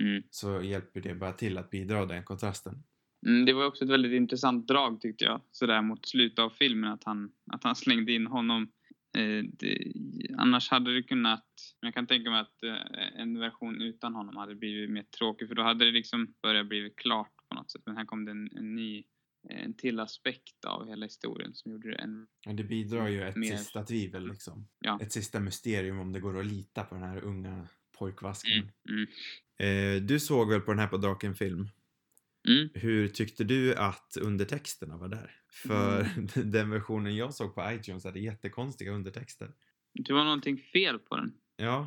Mm. 0.00 0.22
så 0.30 0.62
hjälper 0.62 1.00
det 1.00 1.14
bara 1.14 1.32
till 1.32 1.58
att 1.58 1.70
bidra 1.70 2.06
den 2.06 2.24
kontrasten. 2.24 2.82
Mm, 3.26 3.44
det 3.46 3.52
var 3.52 3.66
också 3.66 3.84
ett 3.84 3.90
väldigt 3.90 4.12
intressant 4.12 4.68
drag 4.68 5.00
tyckte 5.00 5.24
jag. 5.24 5.40
Sådär 5.52 5.82
mot 5.82 6.06
slutet 6.06 6.38
av 6.38 6.50
filmen 6.50 6.92
att 6.92 7.04
han, 7.04 7.32
att 7.52 7.64
han 7.64 7.76
slängde 7.76 8.12
in 8.12 8.26
honom. 8.26 8.68
Eh, 9.14 9.44
det, 9.44 9.92
annars 10.38 10.70
hade 10.70 10.94
det 10.94 11.02
kunnat, 11.02 11.44
jag 11.80 11.94
kan 11.94 12.06
tänka 12.06 12.30
mig 12.30 12.40
att 12.40 12.62
eh, 12.62 13.20
en 13.20 13.38
version 13.38 13.82
utan 13.82 14.14
honom 14.14 14.36
hade 14.36 14.54
blivit 14.54 14.90
mer 14.90 15.02
tråkig 15.02 15.48
för 15.48 15.54
då 15.54 15.62
hade 15.62 15.84
det 15.84 15.90
liksom 15.90 16.34
börjat 16.42 16.66
bli 16.68 16.92
klart 16.96 17.32
på 17.48 17.54
något 17.54 17.70
sätt. 17.70 17.82
Men 17.86 17.96
här 17.96 18.04
kom 18.04 18.24
det 18.24 18.30
en, 18.30 18.48
en 18.56 18.74
ny, 18.74 19.04
en 19.48 19.74
till 19.76 20.00
aspekt 20.00 20.64
av 20.66 20.88
hela 20.88 21.06
historien 21.06 21.54
som 21.54 21.72
gjorde 21.72 21.90
det 21.90 21.96
en, 21.96 22.26
Och 22.46 22.54
det 22.54 22.64
bidrar 22.64 23.08
ju 23.08 23.22
ett 23.22 23.36
Mer. 23.36 23.56
sista 23.56 23.82
tvivel 23.82 24.28
liksom. 24.28 24.68
Ja. 24.80 24.98
Ett 25.02 25.12
sista 25.12 25.40
mysterium 25.40 25.98
om 25.98 26.12
det 26.12 26.20
går 26.20 26.40
att 26.40 26.46
lita 26.46 26.84
på 26.84 26.94
den 26.94 27.04
här 27.04 27.24
unga 27.24 27.68
pojkvasken. 27.98 28.70
mm, 28.88 29.06
Eh, 29.58 30.02
du 30.02 30.20
såg 30.20 30.50
väl 30.50 30.60
på 30.60 30.70
den 30.70 30.78
här 30.78 30.86
på 30.86 30.96
Draken 30.96 31.34
film? 31.34 31.68
Mm, 32.48 32.68
Hur 32.74 33.08
tyckte 33.08 33.44
du 33.44 33.74
att 33.74 34.16
undertexterna 34.20 34.96
var 34.96 35.08
där? 35.08 35.30
För 35.52 36.00
Mm. 36.00 36.26
den 36.52 36.70
versionen 36.70 37.16
jag 37.16 37.34
såg 37.34 37.54
på 37.54 37.70
iTunes 37.72 38.04
hade 38.04 38.20
jättekonstiga 38.20 38.92
undertexter. 38.92 39.54
det 39.92 40.12
var 40.12 40.24
någonting 40.24 40.58
fel 40.58 40.98
på 40.98 41.16
den. 41.16 41.34
Ja, 41.56 41.86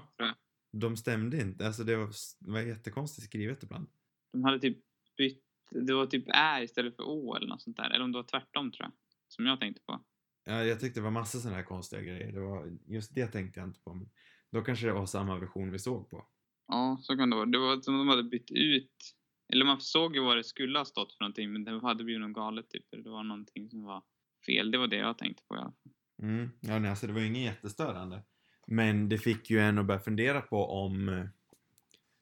de 0.72 0.98
stämde 0.98 1.42
inte. 1.42 1.68
Alltså 1.68 1.84
det 1.84 1.96
var, 1.96 2.10
var 2.40 2.62
jättekonstigt 2.62 3.26
skrivet 3.28 3.64
ibland. 3.64 3.88
De 4.34 4.44
hade 4.44 4.60
typ 4.60 4.78
bytt, 5.18 5.44
det 5.72 5.94
var 5.94 6.06
typ 6.06 6.26
ä 6.30 6.64
istället 6.64 6.96
för 6.96 7.04
å 7.04 7.36
eller 7.36 7.48
något 7.48 7.62
sånt 7.62 7.78
där. 7.78 7.90
Eller 7.90 8.06
om 8.06 8.12
det 8.12 8.18
var 8.18 8.24
tvärtom 8.28 8.72
tror 8.72 8.86
jag. 8.86 8.92
Som 9.28 9.46
jag 9.46 9.60
tänkte 9.60 9.82
på. 9.86 10.04
Ja, 10.46 10.64
jag 10.64 10.80
tyckte 10.80 11.00
det 11.00 11.04
var 11.04 11.12
massa 11.12 11.40
sådana 11.40 11.58
här 11.58 11.64
konstiga 11.64 12.02
grejer. 12.02 12.32
Det 12.32 12.40
var, 12.40 12.78
just 12.88 13.16
det 13.16 13.28
tänkte 13.28 13.60
jag 13.60 13.70
inte 13.70 13.80
på. 13.80 13.94
Men 13.94 14.10
då 14.52 14.62
kanske 14.62 14.86
det 14.86 14.94
var 14.94 15.06
samma 15.06 15.40
version 15.40 15.72
vi 15.72 15.80
såg 15.80 16.10
på. 16.10 16.26
Ja, 16.68 17.00
så 17.02 17.18
kan 17.18 17.30
det 17.30 17.36
vara. 17.36 17.46
Det 17.46 17.58
var 17.58 17.82
som 17.82 17.98
de 17.98 18.08
hade 18.08 18.24
bytt 18.24 18.52
ut. 18.52 19.14
Eller 19.54 19.66
man 19.66 19.82
såg 19.82 20.16
ju 20.16 20.22
vad 20.24 20.38
det 20.38 20.44
skulle 20.44 20.78
ha 20.78 20.86
stått 20.86 21.14
för 21.14 21.24
någonting, 21.24 21.54
men 21.54 21.64
det 21.64 21.82
hade 21.82 22.04
blivit 22.04 22.22
något 22.22 22.34
galet 22.34 22.70
typ. 22.70 22.86
Det 22.92 23.10
var 23.10 23.24
någonting 23.24 23.70
som 23.70 23.84
var 23.84 24.04
fel. 24.46 24.72
Det 24.72 24.78
var 24.78 24.88
det 24.88 24.98
jag 24.98 25.18
tänkte 25.18 25.44
på. 25.48 25.56
Ja. 25.56 25.74
Mm. 26.22 26.50
Ja, 26.62 26.80
nej, 26.80 26.90
alltså 26.90 27.08
det 27.08 27.14
var 27.14 27.20
ju 27.20 27.28
inget 27.28 27.44
jättestörande. 27.44 28.24
Men 28.68 29.10
det 29.10 29.18
fick 29.18 29.50
ju 29.50 29.60
en 29.60 29.78
att 29.78 29.86
börja 29.86 30.00
fundera 30.00 30.42
på 30.42 30.66
om... 30.66 31.10
eh, 31.10 31.26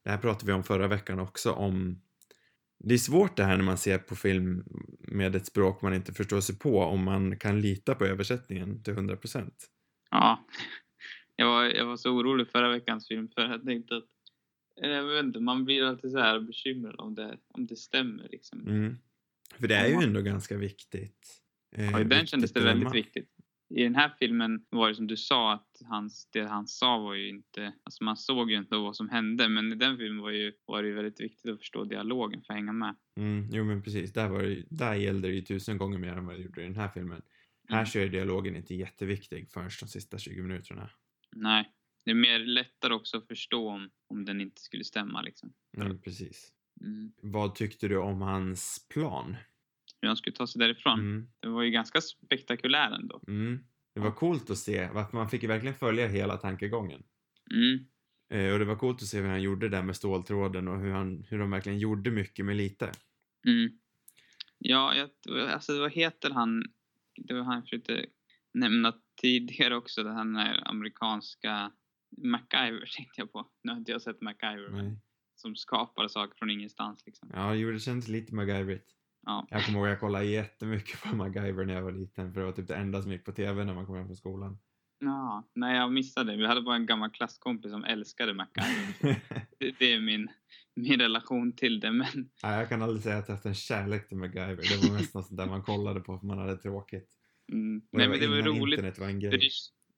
Det 0.04 0.10
här 0.10 0.18
pratade 0.18 0.46
vi 0.46 0.54
om 0.54 0.64
förra 0.64 0.88
veckan 0.88 1.20
också, 1.20 1.52
om... 1.52 2.02
Det 2.80 2.94
är 2.94 2.98
svårt 2.98 3.38
det 3.38 3.44
här 3.44 3.58
när 3.58 3.64
man 3.64 3.78
ser 3.78 3.98
på 3.98 4.16
film 4.16 4.64
med 5.00 5.36
ett 5.36 5.46
språk 5.46 5.82
man 5.82 5.94
inte 5.94 6.14
förstår 6.14 6.42
sig 6.42 6.60
på, 6.60 6.80
om 6.80 7.04
man 7.04 7.38
kan 7.40 7.62
lita 7.62 7.96
på 7.96 8.06
översättningen 8.06 8.84
till 8.84 8.94
100%. 8.94 9.52
ja. 10.12 10.46
Jag 11.38 11.48
var, 11.48 11.64
jag 11.64 11.86
var 11.86 11.98
så 11.98 12.10
orolig 12.12 12.48
förra 12.52 12.70
veckans 12.70 13.08
film 13.08 13.30
för 13.36 13.42
jag 13.42 13.66
tänkte 13.66 13.96
att 13.96 14.04
jag 14.76 15.04
vet 15.04 15.24
inte, 15.26 15.40
man 15.40 15.66
blir 15.66 15.84
alltid 15.84 16.12
så 16.12 16.20
här 16.20 16.40
bekymrad 16.40 16.96
om 17.00 17.16
det, 17.16 17.38
om 17.48 17.66
det 17.66 17.76
stämmer 17.76 18.28
liksom. 18.32 18.62
Mm. 18.68 18.96
För 19.60 19.68
det 19.68 19.76
är 19.76 19.88
ju 19.88 19.94
ändå 19.94 20.22
ganska 20.22 20.58
viktigt. 20.58 21.42
Eh, 21.76 21.92
Ja, 21.92 22.02
i 22.02 22.04
den 22.04 22.26
kändes 22.28 22.54
det 22.54 22.60
väldigt 22.60 22.96
viktigt. 22.96 23.30
I 23.70 23.84
den 23.84 23.96
här 23.96 24.16
filmen 24.20 24.66
var 24.70 24.90
det 24.90 24.96
som 24.96 25.08
du 25.08 25.18
sa 25.18 25.54
att 25.54 25.82
hans, 25.86 26.30
det 26.32 26.42
han 26.48 26.68
sa 26.68 26.98
var 26.98 27.14
ju 27.14 27.30
inte, 27.30 27.74
alltså 27.84 28.04
man 28.04 28.18
såg 28.18 28.52
ju 28.52 28.58
inte 28.58 28.76
vad 28.76 28.96
som 28.96 29.10
hände 29.10 29.50
men 29.50 29.72
i 29.72 29.76
den 29.76 29.98
filmen 29.98 30.22
var, 30.22 30.32
ju, 30.32 30.54
var 30.66 30.82
det 30.84 30.88
ju 30.88 30.94
väldigt 30.96 31.20
viktigt 31.20 31.52
att 31.52 31.60
förstå 31.60 31.84
dialogen 31.84 32.42
för 32.42 32.54
att 32.54 32.58
hänga 32.58 32.74
med. 32.74 32.96
Mm, 33.18 33.50
jo 33.52 33.64
men 33.64 33.82
precis, 33.84 34.14
där, 34.14 34.30
var 34.30 34.44
det, 34.44 34.64
där 34.70 34.96
gällde 34.96 35.28
det 35.28 35.34
ju 35.34 35.42
tusen 35.42 35.78
gånger 35.78 35.98
mer 35.98 36.14
än 36.18 36.26
vad 36.26 36.36
det 36.36 36.42
gjorde 36.42 36.62
i 36.62 36.66
den 36.66 36.76
här 36.76 36.88
filmen. 36.88 37.22
Här 37.68 37.78
Mm. 37.78 37.86
så 37.86 38.00
är 38.00 38.08
dialogen 38.10 38.56
inte 38.56 38.76
jätteviktig 38.76 39.50
förrän 39.52 39.70
de 39.82 39.88
sista 39.88 40.18
20 40.18 40.42
minuterna. 40.42 40.90
Nej, 41.36 41.72
det 42.06 42.12
är 42.12 42.16
mer 42.16 42.40
lättare 42.40 42.94
också 42.94 43.18
att 43.18 43.28
förstå 43.28 43.70
om, 43.70 43.90
om 44.08 44.26
den 44.26 44.42
inte 44.42 44.62
skulle 44.62 44.84
stämma 44.84 45.22
liksom. 45.22 45.54
Mm, 45.78 46.02
precis. 46.02 46.52
Mm. 46.82 47.12
Vad 47.22 47.56
tyckte 47.56 47.88
du 47.88 47.98
om 47.98 48.22
hans 48.22 48.88
plan? 48.90 49.36
Hur 50.02 50.08
han 50.08 50.18
skulle 50.18 50.36
ta 50.36 50.48
sig 50.48 50.60
därifrån. 50.60 51.00
Mm, 51.00 51.28
Det 51.40 51.48
var 51.48 51.64
ju 51.64 51.72
ganska 51.72 52.02
spektakulär 52.02 52.92
ändå. 52.92 53.22
mm. 53.28 53.60
Det 53.94 54.02
var 54.02 54.12
coolt 54.12 54.50
att 54.50 54.58
se, 54.58 54.90
man 55.14 55.30
fick 55.30 55.42
ju 55.42 55.48
verkligen 55.48 55.76
följa 55.76 56.08
hela 56.08 56.38
tankegången. 56.38 57.04
Mm. 57.52 57.86
Eh, 58.30 58.54
och 58.54 58.60
det 58.60 58.66
var 58.66 58.76
coolt 58.76 59.02
att 59.02 59.08
se 59.08 59.22
hur 59.22 59.28
han 59.28 59.42
gjorde 59.42 59.70
det 59.70 59.78
där 59.78 59.84
med 59.84 59.96
ståltråden 59.96 60.68
och 60.68 60.80
hur, 60.80 60.92
han, 60.92 61.24
hur 61.30 61.40
de 61.40 61.52
verkligen 61.52 61.80
gjorde 61.80 62.12
mycket 62.12 62.46
med 62.46 62.56
lite. 62.56 62.92
Mm. 63.48 63.80
Ja, 64.58 64.96
jag, 64.96 65.10
alltså 65.50 65.80
vad 65.80 65.92
heter 65.92 66.30
han? 66.30 66.64
Det 67.16 67.34
var 67.34 67.44
han 67.44 67.56
jag 67.56 67.64
försökte 67.64 68.06
nämna 68.54 68.94
tidigare 69.22 69.76
också, 69.76 70.04
den 70.04 70.16
den 70.16 70.36
här 70.36 70.68
amerikanska 70.70 71.72
MacGyver 72.18 72.86
tänkte 72.98 73.22
jag 73.22 73.32
på. 73.32 73.48
Nu 73.64 73.72
har 73.72 73.78
inte 73.80 73.92
jag 73.92 74.02
sett 74.02 74.22
MacGyver, 74.22 74.70
men 74.70 74.86
Nej. 74.86 74.98
som 75.36 75.56
skapar 75.56 76.08
saker 76.08 76.38
från 76.38 76.50
ingenstans 76.50 77.04
liksom. 77.06 77.30
Ja, 77.34 77.56
jo, 77.56 77.72
det 77.72 77.80
kändes 77.80 78.08
lite 78.08 78.36
MacGyverigt. 78.36 78.90
Ja. 79.26 79.48
Jag 79.50 79.66
kommer 79.66 79.80
ihåg 79.80 79.88
att 79.88 79.92
jag 79.92 80.00
kollade 80.00 80.26
jättemycket 80.26 81.02
på 81.04 81.16
MacGyver 81.16 81.66
när 81.66 81.74
jag 81.74 81.82
var 81.82 81.92
liten 81.92 82.34
för 82.34 82.40
det 82.40 82.46
var 82.46 82.54
typ 82.54 82.68
det 82.68 82.76
enda 82.76 83.02
som 83.02 83.12
gick 83.12 83.26
på 83.26 83.32
tv 83.32 83.64
när 83.66 83.74
man 83.74 83.86
kom 83.86 83.96
hem 83.96 84.06
från 84.06 84.16
skolan. 84.16 84.58
ja. 85.00 85.50
Nej, 85.56 85.76
jag 85.78 85.92
missade. 85.94 86.38
Vi 86.38 86.46
hade 86.48 86.62
bara 86.62 86.76
en 86.76 86.86
gammal 86.86 87.10
klasskompis 87.10 87.72
som 87.72 87.84
älskade 87.84 88.34
MacGyver. 88.34 88.96
det, 89.60 89.76
det 89.80 89.94
är 89.94 90.00
min, 90.00 90.28
min 90.76 91.00
relation 91.00 91.52
till 91.56 91.80
det, 91.80 91.92
men 91.92 92.08
Nej, 92.44 92.60
jag 92.60 92.70
kan 92.70 92.82
aldrig 92.82 93.04
säga 93.04 93.18
att 93.18 93.28
jag 93.28 93.36
haft 93.36 93.46
en 93.46 93.56
kärlek 93.56 94.08
till 94.08 94.18
MacGyver. 94.18 94.56
Det 94.56 94.88
var 94.90 94.98
mest 94.98 95.14
något 95.14 95.28
sånt 95.28 95.38
där 95.38 95.46
man 95.48 95.64
kollade 95.64 96.00
på 96.00 96.20
för 96.20 96.28
man 96.28 96.38
hade 96.38 96.58
tråkigt. 96.58 97.10
mm, 97.52 97.82
nej, 97.92 98.10
men 98.10 98.20
det 98.20 98.28
var 98.28 98.38
roligt. 98.42 98.80
internet 98.80 99.00
var 99.00 99.08
en 99.08 99.20
grej. 99.20 99.32
det, 99.32 99.50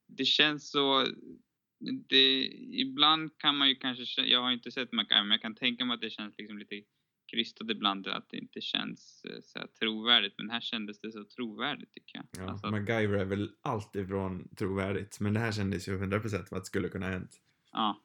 det 0.07 0.25
känns 0.25 0.71
så... 0.71 1.05
Det, 1.79 2.43
ibland 2.71 3.37
kan 3.37 3.57
man 3.57 3.69
ju 3.69 3.75
kanske... 3.75 4.21
Jag 4.21 4.41
har 4.41 4.51
inte 4.51 4.71
sett 4.71 4.91
MacGyver, 4.91 5.23
men 5.23 5.31
jag 5.31 5.41
kan 5.41 5.55
tänka 5.55 5.85
mig 5.85 5.95
att 5.95 6.01
det 6.01 6.09
känns 6.09 6.37
liksom 6.37 6.57
lite 6.57 6.81
krystat 7.31 7.69
ibland. 7.69 8.07
Att 8.07 8.29
det 8.29 8.37
inte 8.37 8.61
känns 8.61 9.25
eh, 9.25 9.41
så 9.41 9.59
här 9.59 9.67
trovärdigt. 9.67 10.33
Men 10.37 10.49
här 10.49 10.61
kändes 10.61 11.01
det 11.01 11.11
så 11.11 11.23
trovärdigt 11.23 11.93
tycker 11.93 12.17
jag. 12.17 12.25
Ja, 12.45 12.51
Alltså, 12.51 12.71
MacGyver 12.71 13.17
är 13.17 13.25
väl 13.25 13.49
allt 13.61 13.95
ifrån 13.95 14.47
trovärdigt. 14.55 15.19
Men 15.19 15.33
det 15.33 15.39
här 15.39 15.51
kändes 15.51 15.87
ju 15.87 15.97
100% 15.97 16.47
vad 16.51 16.61
det 16.61 16.65
skulle 16.65 16.89
kunna 16.89 17.05
ha 17.05 17.13
hänt. 17.13 17.41
ja. 17.71 18.03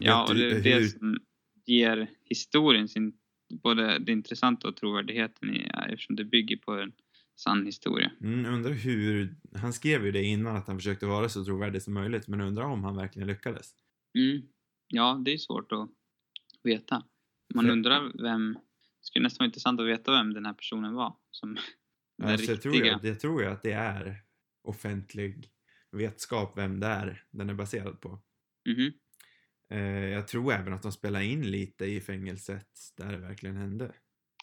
Ja, 0.00 0.26
och 0.28 0.34
det 0.34 0.50
är 0.50 0.62
det 0.62 0.88
som 0.88 1.18
ger 1.64 2.06
historien 2.24 2.88
sin, 2.88 3.12
både 3.62 3.98
det 3.98 4.12
intressanta 4.12 4.68
och 4.68 4.76
trovärdigheten 4.76 5.56
i, 5.56 5.70
eftersom 5.88 6.16
det 6.16 6.24
bygger 6.24 6.56
på 6.56 6.72
en 6.72 6.92
sann 7.36 7.66
historia. 7.66 8.12
Mm, 8.20 8.54
undrar 8.54 8.72
hur... 8.72 9.36
Han 9.54 9.72
skrev 9.72 10.04
ju 10.06 10.12
det 10.12 10.22
innan 10.22 10.56
att 10.56 10.66
han 10.66 10.76
försökte 10.78 11.06
vara 11.06 11.28
så 11.28 11.44
trovärdig 11.44 11.82
som 11.82 11.94
möjligt, 11.94 12.28
men 12.28 12.40
undrar 12.40 12.64
om 12.64 12.84
han 12.84 12.96
verkligen 12.96 13.28
lyckades. 13.28 13.74
Mm. 14.18 14.42
Ja, 14.88 15.22
det 15.24 15.32
är 15.32 15.38
svårt 15.38 15.72
att 15.72 15.90
veta. 16.62 17.04
Man 17.54 17.64
För- 17.64 17.72
undrar 17.72 18.22
vem, 18.22 18.52
det 18.52 18.60
skulle 19.06 19.22
nästan 19.22 19.44
vara 19.44 19.46
intressant 19.46 19.80
att 19.80 19.86
veta 19.86 20.12
vem 20.12 20.34
den 20.34 20.46
här 20.46 20.52
personen 20.54 20.94
var. 20.94 21.16
Som 21.30 21.54
den 22.18 22.28
Alltså, 22.28 22.50
jag, 22.52 22.62
tror 22.62 22.72
riktiga. 22.72 22.92
jag, 22.92 23.04
jag 23.04 23.20
tror 23.20 23.42
ju 23.42 23.48
att 23.48 23.62
det 23.62 23.72
är 23.72 24.22
offentlig 24.62 25.48
vetskap 25.92 26.58
vem 26.58 26.80
det 26.80 26.86
är 26.86 27.24
den 27.30 27.50
är 27.50 27.54
baserad 27.54 28.00
på. 28.00 28.20
Mhm. 28.68 28.92
Eh, 29.70 30.04
jag 30.08 30.28
tror 30.28 30.52
även 30.52 30.72
att 30.72 30.82
de 30.82 30.92
spelar 30.92 31.20
in 31.20 31.50
lite 31.50 31.84
i 31.84 32.00
fängelset 32.00 32.68
där 32.96 33.12
det 33.12 33.18
verkligen 33.18 33.56
hände. 33.56 33.94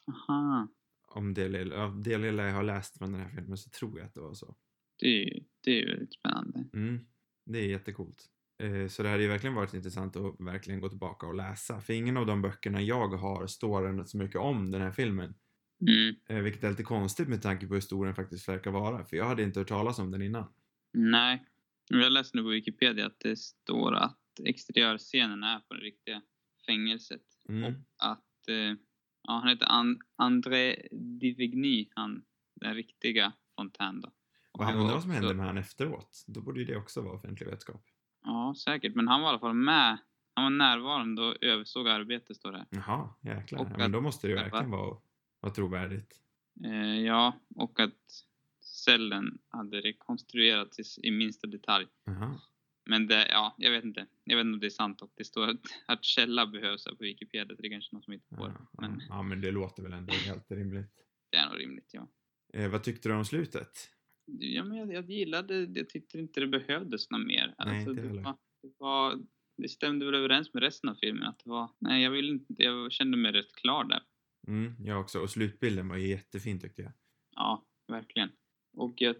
Aha, 0.08 0.68
Om 1.16 1.34
det 1.34 1.48
lilla, 1.48 1.84
av 1.84 2.02
det 2.04 2.18
lilla 2.18 2.46
jag 2.46 2.54
har 2.54 2.64
läst 2.64 2.98
från 2.98 3.12
den 3.12 3.22
här 3.22 3.30
filmen 3.30 3.58
så 3.58 3.70
tror 3.70 4.00
jag 4.00 4.08
att 4.08 4.14
det 4.14 4.22
var 4.22 4.34
så. 4.34 4.56
det 5.00 5.08
är 5.08 5.34
ju 5.34 5.44
det 5.64 5.72
är 5.72 5.76
ju 5.76 5.86
väldigt 5.90 6.14
spännande. 6.14 6.66
Mm, 6.74 7.00
det 7.46 7.60
är 7.60 7.68
jättecoolt. 7.68 8.26
Eh, 8.64 8.88
så 8.88 9.04
det 9.04 9.10
hade 9.10 9.24
ju 9.24 9.30
verkligen 9.30 9.56
varit 9.56 9.74
intressant 9.74 10.16
att 10.16 10.36
verkligen 10.40 10.80
gå 10.80 10.90
tillbaka 10.90 11.28
och 11.28 11.36
läsa. 11.36 11.82
För 11.82 11.94
ingen 11.94 12.18
av 12.18 12.26
de 12.26 12.42
böckerna 12.42 12.82
jag 12.82 13.08
har 13.08 13.48
står 13.48 14.06
så 14.06 14.18
mycket 14.18 14.42
om 14.42 14.72
den 14.72 14.82
här 14.82 14.92
filmen. 14.92 15.36
Mm. 15.82 16.16
Eh, 16.30 16.44
vilket 16.44 16.64
är 16.64 16.70
lite 16.70 16.84
konstigt 16.84 17.28
med 17.28 17.42
tanke 17.42 17.68
på 17.68 17.74
hur 17.74 17.82
stor 17.82 18.06
den 18.06 18.16
faktiskt 18.16 18.50
verkar 18.50 18.72
vara. 18.72 19.06
För 19.06 19.18
jag 19.18 19.26
hade 19.26 19.44
inte 19.44 19.60
hört 19.60 19.68
talas 19.68 20.00
om 20.00 20.12
den 20.12 20.22
innan. 20.22 20.54
Nej, 20.94 21.46
jag 21.90 22.12
läste 22.12 22.38
nu 22.38 22.44
på 22.44 22.50
Wikipedia 22.50 23.06
att 23.06 23.20
det 23.20 23.40
står 23.40 23.96
att 23.96 24.20
exteriörscenen 24.46 25.44
är 25.44 25.60
på 25.60 25.74
det 25.74 25.82
riktiga 25.82 26.22
fängelset. 26.66 27.22
Mm. 27.50 27.64
Och 27.64 27.72
att, 27.98 28.48
eh, 28.48 28.78
ja 29.24 29.34
han 29.34 29.48
heter 29.48 29.66
An- 29.72 30.00
André 30.16 30.88
Divigny, 30.92 31.90
han, 31.96 32.24
den 32.56 32.76
riktiga 32.76 33.34
Fontaine 33.56 34.02
då. 34.02 34.12
Och 34.52 34.66
han 34.66 34.76
undrar 34.76 34.94
vad 34.94 35.02
som 35.02 35.12
hände 35.12 35.34
med 35.34 35.46
han 35.46 35.58
efteråt. 35.58 36.24
Då 36.28 36.42
borde 36.42 36.60
ju 36.60 36.66
det 36.66 36.78
också 36.78 37.02
vara 37.02 37.14
offentlig 37.16 37.48
vetskap. 37.48 37.86
Ja, 38.24 38.56
säkert. 38.58 38.96
Men 38.96 39.08
han 39.08 39.22
var 39.22 39.28
i 39.28 39.30
alla 39.30 39.40
fall 39.40 39.54
med. 39.54 39.98
Han 40.34 40.44
var 40.44 40.50
närvarande 40.50 41.22
och 41.22 41.44
översåg 41.44 41.88
arbetet, 41.88 42.38
står 42.38 42.52
det 42.52 42.58
här. 42.58 42.68
Jaha, 42.70 43.10
jäklar. 43.22 43.60
Och 43.60 43.68
ja, 43.72 43.78
men 43.78 43.92
då 43.92 44.02
måste 44.02 44.28
det 44.28 44.32
ju 44.32 44.36
verkligen 44.40 44.72
vara, 44.72 44.98
vara 45.40 45.54
trovärdigt. 45.54 46.22
Eh, 46.66 47.00
ja, 47.00 47.34
och 47.56 47.80
att 47.80 48.26
cellen 48.62 49.38
hade 49.50 49.82
rekonstruerats 49.82 50.80
i, 50.80 51.08
i 51.08 51.12
minsta 51.12 51.48
detalj. 51.48 51.88
Jaha. 52.04 52.40
Men 52.86 53.08
det, 53.08 53.28
ja, 53.30 53.56
jag 53.58 53.72
vet 53.72 53.84
inte. 53.84 54.08
Jag 54.24 54.38
vet 54.38 54.46
inte 54.46 54.54
om 54.54 54.60
det 54.60 54.66
är 54.68 54.70
sant 54.70 55.02
och 55.02 55.12
det 55.16 55.24
står 55.24 55.48
att, 55.48 55.62
att 55.86 56.04
källa 56.04 56.48
behövs 56.48 56.84
på 56.84 56.96
Wikipedia. 57.00 57.56
så 57.56 57.62
Det 57.62 57.68
är 57.68 57.72
kanske 57.72 57.96
någon 57.96 58.04
som 58.04 58.14
inte 58.14 58.36
får. 58.36 58.48
Ja, 58.48 58.68
Men 58.82 59.02
ja. 59.10 59.24
men 59.24 59.42
det 59.42 59.52
låter 59.52 59.84
väl 59.84 59.94
ändå 59.94 60.14
helt 60.14 60.52
rimligt. 60.52 60.92
det 61.32 61.38
är 61.38 61.50
nog 61.50 61.60
rimligt, 61.60 61.90
ja. 61.94 62.08
Eh, 62.54 62.70
vad 62.70 62.84
tyckte 62.84 63.10
du 63.10 63.16
om 63.16 63.26
slutet? 63.26 63.90
Ja, 64.26 64.64
men 64.64 64.78
jag, 64.78 64.94
jag 64.94 65.10
gillade, 65.10 65.64
jag 65.64 65.90
tyckte 65.90 66.20
inte 66.20 66.40
det 66.40 66.48
behövdes 66.48 67.10
något 67.10 67.26
mer. 67.28 67.46
Nej, 67.48 67.56
Alltså, 67.58 67.90
inte 67.90 68.02
det, 68.02 68.22
var, 68.22 68.38
det, 68.62 68.74
var, 68.78 69.20
det 69.58 69.70
stämde 69.70 70.06
väl 70.06 70.16
överens 70.16 70.54
med 70.54 70.64
resten 70.64 70.90
av 70.90 70.96
filmen. 70.96 71.24
Att 71.24 71.40
det 71.44 71.50
var, 71.50 71.70
nej, 71.80 72.04
jag, 72.04 72.12
vill 72.12 72.30
inte, 72.30 72.54
jag 72.58 72.92
kände 72.92 73.18
mig 73.18 73.32
rätt 73.32 73.56
klar 73.56 73.84
där. 73.84 74.04
Mm, 74.48 74.76
jag 74.80 75.00
också. 75.00 75.20
Och 75.20 75.30
slutbilden 75.30 75.88
var 75.88 75.98
ju 75.98 76.08
jättefin 76.08 76.60
tyckte 76.60 76.82
jag. 76.82 76.92
Ja, 77.36 77.66
verkligen. 77.88 78.30
Och 78.78 78.94
jag, 78.98 79.16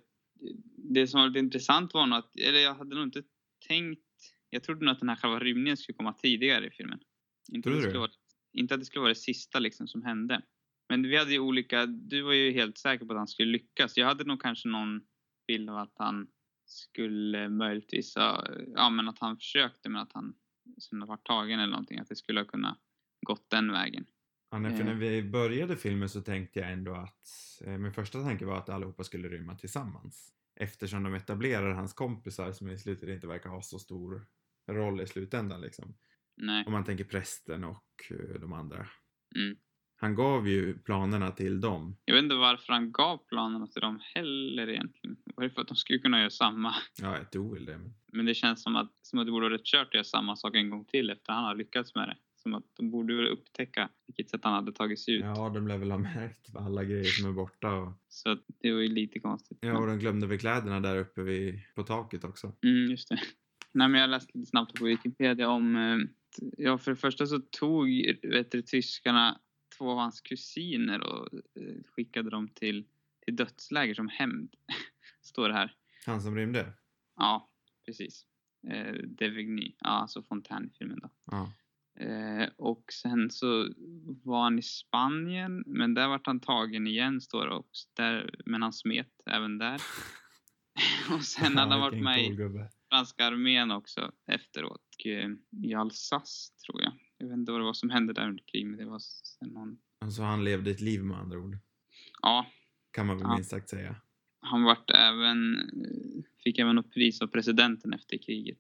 det 0.78 1.08
som 1.08 1.20
var 1.20 1.28
lite 1.28 1.40
intressant 1.40 1.94
var 1.94 2.06
nog 2.08 2.20
att, 2.20 2.36
eller 2.36 2.60
jag 2.60 2.76
hade 2.76 2.96
nog 2.96 3.04
inte 3.04 3.24
tänkt, 3.68 4.02
jag 4.50 4.64
trodde 4.64 4.86
nog 4.86 4.92
att 4.94 5.00
den 5.00 5.10
här 5.10 5.16
själva 5.16 5.40
rymningen 5.40 5.78
skulle 5.78 5.96
komma 5.96 6.14
tidigare 6.14 6.68
i 6.68 6.72
filmen. 6.72 7.00
Inte, 7.52 7.70
att 7.70 7.76
det, 7.76 7.82
skulle 7.82 8.00
vara, 8.00 8.12
inte 8.54 8.74
att 8.74 8.80
det 8.80 8.86
skulle 8.86 9.02
vara 9.02 9.10
det 9.14 9.16
sista 9.20 9.60
liksom 9.60 9.88
som 9.88 10.04
hände. 10.04 10.42
Men 10.90 11.04
vi 11.04 11.18
hade 11.18 11.32
ju 11.32 11.40
olika, 11.40 11.86
du 11.86 12.22
var 12.22 12.34
ju 12.34 12.52
helt 12.52 12.78
säker 12.78 13.06
på 13.06 13.14
att 13.14 13.18
han 13.18 13.28
skulle 13.28 13.52
lyckas. 13.52 13.98
Jag 13.98 14.06
hade 14.08 14.24
nog 14.24 14.42
kanske 14.42 14.68
någon 14.68 15.02
bild 15.48 15.70
av 15.70 15.78
att 15.78 15.94
han 15.96 16.28
skulle 16.66 17.50
möjligtvis, 17.50 18.16
ha- 18.16 18.48
ja 18.76 18.90
men 18.90 19.10
att 19.10 19.20
han 19.20 19.38
försökte 19.38 19.90
men 19.90 20.02
att 20.02 20.14
han 20.14 20.34
sen 20.82 21.00
var 21.00 21.18
tagen 21.18 21.60
eller 21.60 21.72
någonting. 21.72 22.00
Att 22.00 22.10
det 22.10 22.16
skulle 22.16 22.40
ha 22.40 22.46
kunnat 22.46 22.78
gått 23.28 23.50
den 23.50 23.72
vägen. 23.72 24.06
Ja, 24.52 24.60
nej, 24.60 24.72
för 24.72 24.80
Eh. 24.80 24.86
när 24.86 24.94
vi 24.96 25.24
började 25.24 25.78
filmen 25.78 26.10
så 26.10 26.22
tänkte 26.22 26.60
jag 26.60 26.72
ändå 26.72 26.94
att 26.96 27.28
eh, 27.66 27.78
min 27.78 27.94
första 27.94 28.22
tanke 28.24 28.46
var 28.46 28.58
att 28.58 28.70
allihopa 28.70 29.04
skulle 29.04 29.28
rymma 29.28 29.56
tillsammans. 29.56 30.34
Eftersom 30.64 31.04
de 31.04 31.14
etablerar 31.14 31.74
hans 31.74 31.94
kompisar 31.94 32.52
som 32.52 32.70
i 32.70 32.78
slutet 32.78 33.10
inte 33.10 33.28
verkar 33.28 33.50
ha 33.50 33.62
så 33.62 33.80
stor 33.80 34.26
roll 34.72 35.02
i 35.02 35.08
slutändan 35.08 35.62
liksom. 35.62 35.96
Nej. 36.38 36.64
Om 36.66 36.72
man 36.72 36.84
tänker 36.84 37.04
prästen 37.04 37.64
och 37.64 37.86
eh, 38.10 38.40
de 38.40 38.54
andra. 38.54 38.88
Mm. 39.36 39.58
Han 39.96 40.16
gav 40.16 40.48
ju 40.48 40.78
planerna 40.78 41.32
till 41.32 41.62
dem. 41.62 41.98
Jag 42.06 42.16
vet 42.16 42.24
inte 42.24 42.36
varför 42.36 42.74
han 42.74 42.92
gav 42.92 43.18
planerna 43.18 43.68
till 43.68 43.82
dem 43.82 44.00
heller 44.16 44.70
egentligen. 44.70 45.18
Var 45.36 45.44
det 45.44 45.50
för 45.50 45.62
att 45.62 45.68
de 45.68 45.76
skulle 45.76 46.00
kunna 46.00 46.20
göra 46.20 46.30
samma? 46.30 46.76
Ja, 47.02 47.18
jag 47.18 47.32
tror 47.32 47.54
väl 47.54 47.66
det. 47.66 47.78
Men... 47.78 47.94
Men 48.14 48.26
det 48.26 48.34
känns 48.34 48.64
som 48.64 48.76
att, 48.76 48.92
som 49.02 49.20
att 49.20 49.26
det 49.26 49.32
borde 49.32 49.46
vara 49.46 49.54
rätt 49.54 49.66
kört 49.66 49.88
att 49.88 49.94
göra 49.94 50.04
samma 50.04 50.36
sak 50.36 50.56
en 50.56 50.70
gång 50.70 50.86
till 50.86 51.10
efter 51.10 51.34
han 51.34 51.44
har 51.44 51.56
lyckats 51.56 51.96
med 51.96 52.08
det. 52.08 52.18
Som 52.44 52.54
att 52.54 52.64
de 52.74 52.92
borde 52.92 53.16
väl 53.16 53.28
upptäcka 53.28 53.90
vilket 54.08 54.30
sätt 54.30 54.42
han 54.44 54.54
hade 54.54 54.72
tagit 54.72 55.00
sig 55.00 55.14
ut. 55.14 55.22
Ja, 55.22 55.50
de 55.50 55.68
lär 55.68 55.78
väl 55.78 55.92
ha 55.92 55.98
märkt 55.98 56.56
alla 56.56 56.84
grejer 56.84 57.04
som 57.04 57.30
är 57.30 57.34
borta. 57.34 57.74
Och... 57.74 57.94
Så 58.08 58.30
att 58.30 58.44
det 58.48 58.72
var 58.72 58.80
ju 58.82 58.88
lite 58.88 59.20
konstigt. 59.20 59.58
Ja, 59.62 59.78
och 59.78 59.88
de 59.88 60.00
glömde 60.00 60.28
väl 60.28 60.40
kläderna 60.40 60.80
där 60.80 60.98
uppe 60.98 61.22
vid, 61.22 61.60
på 61.76 61.84
taket 61.84 62.24
också. 62.24 62.54
Mm, 62.64 62.92
just 62.92 63.10
det. 63.10 63.20
Nej, 63.72 63.90
men 63.90 64.02
jag 64.02 64.10
läste 64.10 64.38
lite 64.38 64.50
snabbt 64.50 64.74
på 64.74 64.86
Wikipedia 64.86 65.50
om... 65.50 65.76
eh, 65.76 65.98
Ja, 66.58 66.78
för 66.78 66.92
det 66.92 66.98
första 66.98 67.26
så 67.28 67.40
tog 67.40 67.88
vet 68.24 68.52
du, 68.52 68.62
tyskarna 68.62 69.40
två 69.78 69.92
av 69.92 69.98
hans 69.98 70.22
kusiner 70.22 71.02
och 71.02 71.34
eh, 71.34 71.84
skickade 71.96 72.30
dem 72.30 72.48
till, 72.48 72.86
till 73.26 73.36
dödsläger 73.36 73.94
som 73.94 74.08
hämnd. 74.08 74.56
Står 75.22 75.48
det 75.48 75.54
här. 75.54 75.76
Han 76.06 76.22
som 76.22 76.36
rymde? 76.36 76.74
Ja, 77.16 77.50
precis. 77.86 78.26
Eh, 78.68 78.94
Devigny, 78.94 79.76
ja 79.80 79.90
alltså 79.90 80.24
Fontaine 80.24 80.66
i 80.66 80.78
filmen 80.78 81.00
då. 81.00 81.10
Ja. 81.32 81.52
Eh, 82.00 82.50
och 82.58 82.84
sen 82.94 83.30
så 83.32 83.70
var 84.24 84.44
han 84.44 84.60
i 84.60 84.62
Spanien, 84.62 85.64
men 85.66 85.94
där 85.94 86.08
vart 86.08 86.28
han 86.28 86.40
tagen 86.40 86.88
igen 86.88 87.22
står 87.22 87.46
det 87.48 87.54
också. 87.54 87.88
Där, 87.94 88.36
men 88.46 88.62
han 88.62 88.74
smet 88.74 89.12
även 89.32 89.58
där. 89.58 89.82
och 91.16 91.24
sen 91.24 91.58
hade 91.58 91.72
han 91.72 91.82
varit 91.82 92.04
med 92.04 92.38
cool 92.38 92.56
i 92.58 92.68
franska 92.90 93.26
armén 93.26 93.72
också 93.72 94.12
efteråt. 94.28 94.82
Och, 95.00 95.06
eh, 95.08 95.30
I 95.64 95.74
Alsace 95.74 96.54
tror 96.66 96.82
jag. 96.82 96.94
Jag 97.18 97.28
vet 97.28 97.38
inte 97.38 97.52
vad 97.52 97.62
det 97.62 97.66
var 97.66 97.74
som 97.74 97.90
hände 97.90 98.14
där 98.14 98.28
under 98.30 98.44
kriget, 98.44 98.68
men 98.68 98.78
det 98.80 98.86
var 98.86 99.02
någon... 99.42 99.78
Alltså 100.02 100.22
han 100.22 100.44
levde 100.44 100.72
ett 100.72 100.82
liv 100.82 101.04
med 101.04 101.18
andra 101.18 101.38
ord. 101.40 101.58
Ja, 102.22 102.46
Kan 102.92 103.06
man 103.08 103.18
väl 103.18 103.26
Ja. 103.28 103.36
minst 103.36 103.50
sagt 103.50 103.70
säga. 103.70 103.96
han 104.40 104.64
vart 104.64 104.90
även, 104.90 105.56
eh, 105.60 106.24
fick 106.44 106.60
även 106.60 106.78
upp 106.78 106.94
pris 106.94 107.22
av 107.22 107.28
presidenten 107.28 107.94
efter 107.94 108.18
kriget. 108.18 108.60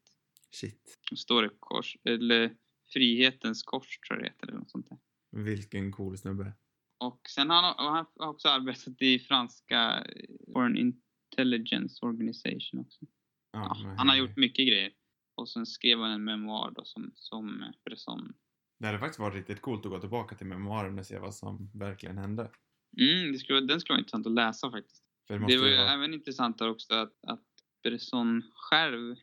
Shit. 0.52 1.00
Står 1.16 1.44
det 1.44 1.50
kors, 1.60 1.98
eller 2.04 2.56
Frihetens 2.94 3.64
kors 3.64 4.00
tror 4.00 4.20
jag 4.20 4.26
det 4.26 4.30
heter, 4.30 4.48
eller 4.48 4.60
något 4.60 4.72
sånt 4.72 4.90
där. 4.90 4.98
Vilken 5.44 5.92
cool 5.92 6.18
snubbe. 6.18 6.54
Och 6.98 7.22
sen 7.30 7.50
har 7.50 7.62
han, 7.62 7.76
han 7.78 8.06
har 8.16 8.28
också 8.28 8.50
arbetat 8.50 9.02
i 9.02 9.20
franska 9.20 10.04
eh, 10.06 10.54
Foreign 10.54 10.78
Intelligence 10.78 12.06
Organization 12.06 12.80
också. 12.80 13.06
Ja, 13.52 13.78
men 13.84 13.98
han 13.98 14.10
har 14.10 14.16
gjort 14.16 14.38
mycket 14.38 14.68
grejer. 14.68 14.92
Och 15.36 15.50
sen 15.50 15.66
skrev 15.66 16.00
han 16.00 16.12
en 16.12 16.24
memoar 16.24 16.72
då 16.72 16.86
som, 16.86 17.12
som 17.16 17.64
eh, 17.64 17.70
Bresson. 17.86 18.34
Det 18.80 18.86
hade 18.88 19.00
faktiskt 19.00 19.20
varit 19.20 19.36
riktigt 19.36 19.62
coolt 19.62 19.86
att 19.86 19.92
gå 19.92 20.00
tillbaka 20.00 20.36
till 20.36 20.48
memoaren 20.48 21.00
och 21.00 21.06
se 21.06 21.20
vad 21.20 21.36
som 21.36 21.72
verkligen 21.74 22.18
hände. 22.18 22.52
Mm, 23.00 23.32
det 23.32 23.38
skulle, 23.38 23.62
den 23.62 23.80
skulle 23.80 23.94
vara 23.96 24.00
intressant 24.00 24.28
att 24.28 24.34
läsa 24.34 24.72
faktiskt. 24.72 25.04
För 25.28 25.40
det 25.40 25.46
Det 25.48 25.58
var 25.58 25.68
ju 25.68 25.78
vara... 25.78 25.94
även 25.94 26.14
intressant 26.14 26.62
också 26.62 26.94
att, 26.94 27.26
att 27.28 27.44
Bresson 27.84 28.44
själv 28.56 29.16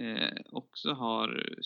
eh, 0.00 0.36
också 0.46 0.92
har 0.92 1.58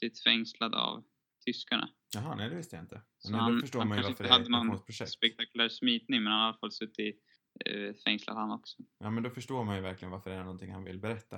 suttit 0.00 0.22
fängslad 0.22 0.74
av 0.74 1.04
tyskarna. 1.46 1.88
Jaha, 2.14 2.34
nej 2.34 2.48
det 2.50 2.56
visste 2.56 2.76
jag 2.76 2.82
inte. 2.82 3.02
Så 3.18 3.30
Men 3.30 3.40
han, 3.40 3.54
då 3.54 3.60
förstår 3.60 3.78
han 3.78 3.88
man 3.88 3.98
ju 3.98 4.04
varför 4.04 4.24
det 4.24 4.30
är 4.30 4.32
hade 4.32 4.44
ett 4.44 4.50
pensionsprojekt. 4.50 5.12
spektakulär 5.12 5.68
smitning 5.68 6.22
men 6.22 6.32
han 6.32 6.40
har 6.40 6.46
i 6.46 6.50
alla 6.50 6.58
fall 6.58 6.72
suttit 6.72 7.22
eh, 7.64 7.94
fängslad 8.04 8.36
han 8.36 8.50
också. 8.50 8.82
Ja, 8.98 9.10
men 9.10 9.22
då 9.22 9.30
förstår 9.30 9.64
man 9.64 9.76
ju 9.76 9.82
verkligen 9.82 10.12
varför 10.12 10.30
det 10.30 10.36
är 10.36 10.44
någonting 10.44 10.72
han 10.72 10.84
vill 10.84 10.98
berätta. 10.98 11.36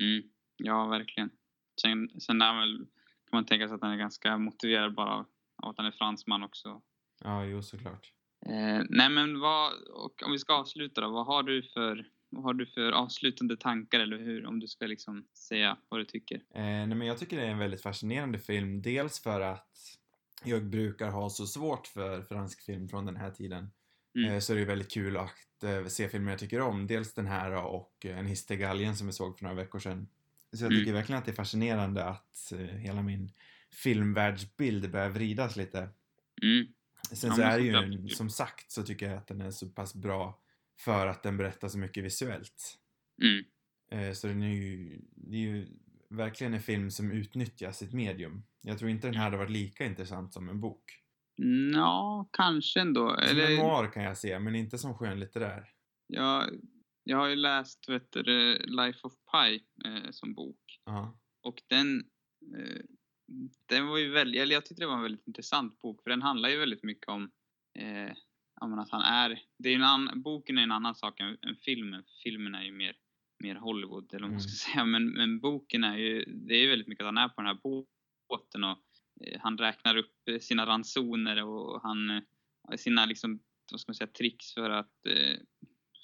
Mm, 0.00 0.22
ja, 0.56 0.86
verkligen. 0.86 1.30
Sen, 1.82 2.20
sen 2.20 2.42
är 2.42 2.46
han 2.46 2.58
väl, 2.58 2.76
kan 2.76 3.32
man 3.32 3.46
tänka 3.46 3.68
sig 3.68 3.74
att 3.74 3.82
han 3.82 3.92
är 3.92 3.96
ganska 3.96 4.38
motiverad 4.38 4.94
bara 4.94 5.14
av, 5.14 5.26
av 5.62 5.70
att 5.70 5.76
han 5.76 5.86
är 5.86 5.90
fransman 5.92 6.42
också. 6.42 6.82
Ja, 7.24 7.44
jo 7.44 7.62
såklart. 7.62 8.12
Eh, 8.46 8.82
nej 8.88 9.10
men 9.10 9.40
vad, 9.40 9.72
och 9.82 10.22
om 10.26 10.32
vi 10.32 10.38
ska 10.38 10.54
avsluta 10.54 11.00
då, 11.00 11.10
vad 11.10 11.26
har 11.26 11.42
du 11.42 11.62
för, 11.62 12.08
vad 12.32 12.44
har 12.44 12.54
du 12.54 12.66
för 12.66 12.92
avslutande 12.92 13.56
tankar 13.56 14.00
eller 14.00 14.18
hur, 14.18 14.46
om 14.46 14.60
du 14.60 14.68
ska 14.68 14.86
liksom 14.86 15.24
säga 15.34 15.76
vad 15.88 16.00
du 16.00 16.04
tycker? 16.04 16.36
Eh, 16.36 16.62
nej, 16.62 16.86
men 16.86 17.06
jag 17.06 17.18
tycker 17.18 17.36
det 17.36 17.46
är 17.46 17.50
en 17.50 17.58
väldigt 17.58 17.82
fascinerande 17.82 18.38
film. 18.38 18.82
Dels 18.82 19.22
för 19.22 19.40
att 19.40 19.68
jag 20.44 20.64
brukar 20.64 21.10
ha 21.10 21.30
så 21.30 21.46
svårt 21.46 21.86
för 21.86 22.22
fransk 22.22 22.62
film 22.62 22.88
från 22.88 23.06
den 23.06 23.16
här 23.16 23.30
tiden. 23.30 23.70
Mm. 24.16 24.32
Eh, 24.32 24.38
så 24.38 24.52
är 24.52 24.56
det 24.56 24.64
väldigt 24.64 24.90
kul 24.90 25.16
att 25.16 25.62
eh, 25.62 25.86
se 25.86 26.08
filmer 26.08 26.30
jag 26.32 26.40
tycker 26.40 26.60
om. 26.60 26.86
Dels 26.86 27.14
den 27.14 27.26
här 27.26 27.52
och 27.64 28.06
eh, 28.06 28.18
En 28.18 28.26
hiss 28.26 28.46
till 28.46 28.56
galgen 28.56 28.96
som 28.96 29.06
vi 29.06 29.12
såg 29.12 29.38
för 29.38 29.44
några 29.44 29.56
veckor 29.56 29.78
sedan. 29.78 30.08
Så 30.52 30.64
jag 30.64 30.72
Mm. 30.72 30.80
tycker 30.80 30.92
verkligen 30.92 31.18
att 31.18 31.24
det 31.24 31.30
är 31.30 31.34
fascinerande 31.36 32.04
att 32.04 32.52
eh, 32.52 32.58
hela 32.58 33.02
min 33.02 33.32
filmvärldsbild 33.70 34.90
börjar 34.90 35.10
vridas 35.10 35.56
lite. 35.56 35.78
Mm. 36.42 36.66
Sen 37.12 37.32
så 37.32 37.42
är 37.42 37.58
det 37.58 37.64
ju, 37.64 38.08
som 38.08 38.30
sagt 38.30 38.70
så 38.70 38.82
tycker 38.82 39.08
jag 39.08 39.18
att 39.18 39.26
den 39.26 39.40
är 39.40 39.50
så 39.50 39.68
pass 39.68 39.94
bra 39.94 40.38
för 40.80 41.06
att 41.06 41.22
den 41.22 41.36
berättar 41.36 41.68
så 41.68 41.78
mycket 41.78 42.04
visuellt. 42.04 42.78
Mm. 43.22 43.44
Eh, 43.92 44.12
så 44.12 44.26
den 44.26 44.42
är 44.42 44.54
ju, 44.54 45.00
det 45.16 45.36
är 45.36 45.40
ju 45.40 45.66
verkligen 46.10 46.54
en 46.54 46.62
film 46.62 46.90
som 46.90 47.12
utnyttjar 47.12 47.72
sitt 47.72 47.92
medium. 47.92 48.42
Jag 48.62 48.78
tror 48.78 48.90
inte 48.90 49.06
den 49.06 49.16
här 49.16 49.24
hade 49.24 49.36
varit 49.36 49.50
lika 49.50 49.84
intressant 49.84 50.32
som 50.32 50.48
en 50.48 50.60
bok. 50.60 50.84
Ja, 51.74 52.28
kanske 52.32 52.80
ändå. 52.80 53.08
Som 53.08 53.38
Eller, 53.38 53.56
memoar 53.56 53.92
kan 53.92 54.02
jag 54.02 54.18
se, 54.18 54.38
men 54.38 54.54
inte 54.54 54.78
som 54.78 54.94
skönlitterär. 54.94 55.68
jag, 56.06 56.60
jag 57.04 57.16
har 57.16 57.28
ju 57.28 57.36
läst 57.36 57.88
vet 57.88 58.12
du, 58.12 58.58
Life 58.58 58.98
of 59.02 59.12
Pi 59.32 59.64
eh, 59.84 60.10
som 60.10 60.34
bok. 60.34 60.80
Ja. 60.84 61.18
Och 61.42 61.62
den, 61.66 62.04
eh, 62.56 62.82
den 63.66 63.86
var 63.86 63.98
ju 63.98 64.10
väldigt, 64.10 64.42
eller 64.42 64.54
jag 64.54 64.66
tyckte 64.66 64.82
det 64.82 64.86
var 64.86 64.96
en 64.96 65.02
väldigt 65.02 65.26
intressant 65.26 65.80
bok 65.80 66.02
för 66.02 66.10
den 66.10 66.22
handlar 66.22 66.48
ju 66.48 66.58
väldigt 66.58 66.82
mycket 66.82 67.08
om 67.08 67.30
eh, 67.78 68.06
ja, 68.06 68.14
att 68.78 68.90
han 68.90 69.02
är, 69.02 69.42
det 69.58 69.68
är 69.68 69.74
en 69.74 69.82
annan, 69.82 70.22
boken 70.22 70.58
är 70.58 70.62
en 70.62 70.72
annan 70.72 70.94
sak 70.94 71.20
än, 71.20 71.36
än 71.42 71.56
filmen. 71.56 72.04
Filmen 72.22 72.54
är 72.54 72.62
ju 72.62 72.72
mer, 72.72 72.96
mer 73.38 73.54
Hollywood 73.54 74.14
eller 74.14 74.22
vad 74.26 74.30
man 74.30 74.40
ska 74.40 74.66
säga. 74.72 74.84
Men, 74.84 75.10
men 75.10 75.40
boken 75.40 75.84
är 75.84 75.96
ju, 75.96 76.24
det 76.24 76.54
är 76.54 76.68
väldigt 76.68 76.88
mycket 76.88 77.02
att 77.02 77.14
han 77.14 77.18
är 77.18 77.28
på 77.28 77.40
den 77.42 77.46
här 77.46 77.60
båten 78.28 78.64
och 78.64 78.78
eh, 79.26 79.40
han 79.40 79.58
räknar 79.58 79.96
upp 79.96 80.28
eh, 80.28 80.38
sina 80.38 80.66
ransoner 80.66 81.44
och 81.44 81.82
han 81.82 82.10
eh, 82.10 82.22
sina 82.76 83.06
liksom, 83.06 83.40
vad 83.72 83.80
ska 83.80 83.90
man 83.90 83.94
säga, 83.94 84.08
tricks 84.18 84.54
för 84.54 84.70
att, 84.70 84.92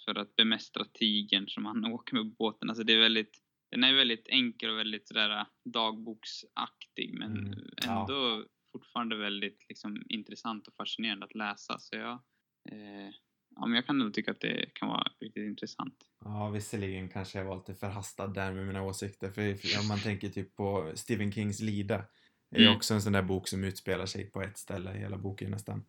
för 0.05 0.19
att 0.19 0.37
bemästra 0.37 0.85
tigern 0.85 1.49
som 1.49 1.65
han 1.67 1.85
åker 1.93 2.15
med 2.15 2.23
på 2.25 2.37
båten. 2.39 2.69
Alltså 2.71 2.85
det 2.85 2.93
är 2.93 2.99
väldigt, 2.99 3.43
den 3.71 3.85
är 3.85 3.95
väldigt 3.95 4.29
enkel 4.29 4.71
och 4.71 4.79
väldigt 4.79 5.09
sådär 5.09 5.47
dagboksaktig 5.65 7.15
men 7.19 7.37
Mm, 7.37 7.71
ja. 7.77 8.01
ändå 8.01 8.45
fortfarande 8.73 9.17
väldigt 9.17 9.67
liksom, 9.69 10.03
intressant 10.09 10.69
och 10.69 10.75
fascinerande 10.75 11.27
att 11.27 11.35
läsa. 11.35 11.79
Så 11.79 11.97
jag, 11.97 12.23
eh, 12.73 13.11
ja, 13.57 13.67
men 13.67 13.75
jag 13.75 13.87
kan 13.87 13.99
nog 13.99 14.15
tycka 14.15 14.31
att 14.31 14.41
det 14.41 14.71
kan 14.75 14.89
vara 14.89 15.13
riktigt 15.21 15.47
intressant. 15.47 15.95
Ja, 16.25 16.49
visserligen 16.51 17.09
kanske 17.09 17.39
jag 17.39 17.45
var 17.45 17.57
lite 17.57 17.75
förhastad 17.75 18.27
där 18.27 18.53
med 18.53 18.67
mina 18.67 18.83
åsikter. 18.83 19.31
För 19.31 19.81
om 19.81 19.89
man 19.89 20.01
tänker 20.01 20.29
typ 20.29 20.57
på 20.57 20.93
Stephen 20.95 21.33
Kings 21.33 21.61
Lida. 21.61 22.05
är 22.51 22.59
ju 22.59 22.65
Mm. 22.65 22.77
också 22.77 22.95
en 22.95 23.03
sån 23.03 23.13
där 23.13 23.23
bok 23.23 23.49
som 23.49 23.65
utspelar 23.65 24.07
sig 24.07 24.25
på 24.31 24.43
ett 24.43 24.59
ställe 24.59 24.95
i 24.95 24.99
hela 24.99 25.17
boken 25.19 25.51
nästan. 25.51 25.85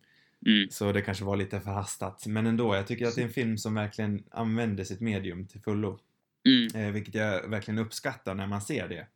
Mm, 0.46 0.70
Så 0.70 0.92
det 0.92 1.02
kanske 1.02 1.24
var 1.24 1.36
lite 1.36 1.60
förhastat. 1.60 2.26
Men 2.26 2.46
ändå, 2.46 2.74
jag 2.74 2.86
tycker 2.86 3.06
att 3.06 3.14
det 3.14 3.20
är 3.20 3.24
en 3.26 3.32
film 3.32 3.58
som 3.58 3.74
verkligen 3.74 4.24
använder 4.30 4.84
sitt 4.84 5.00
medium 5.00 5.46
till 5.48 5.60
fullo. 5.60 6.00
mm, 6.48 6.86
Eh, 6.86 6.92
vilket 6.92 7.14
jag 7.14 7.48
verkligen 7.48 7.78
uppskattar 7.78 8.34
när 8.34 8.46
man 8.46 8.60
ser 8.62 8.88
det. 8.88 9.06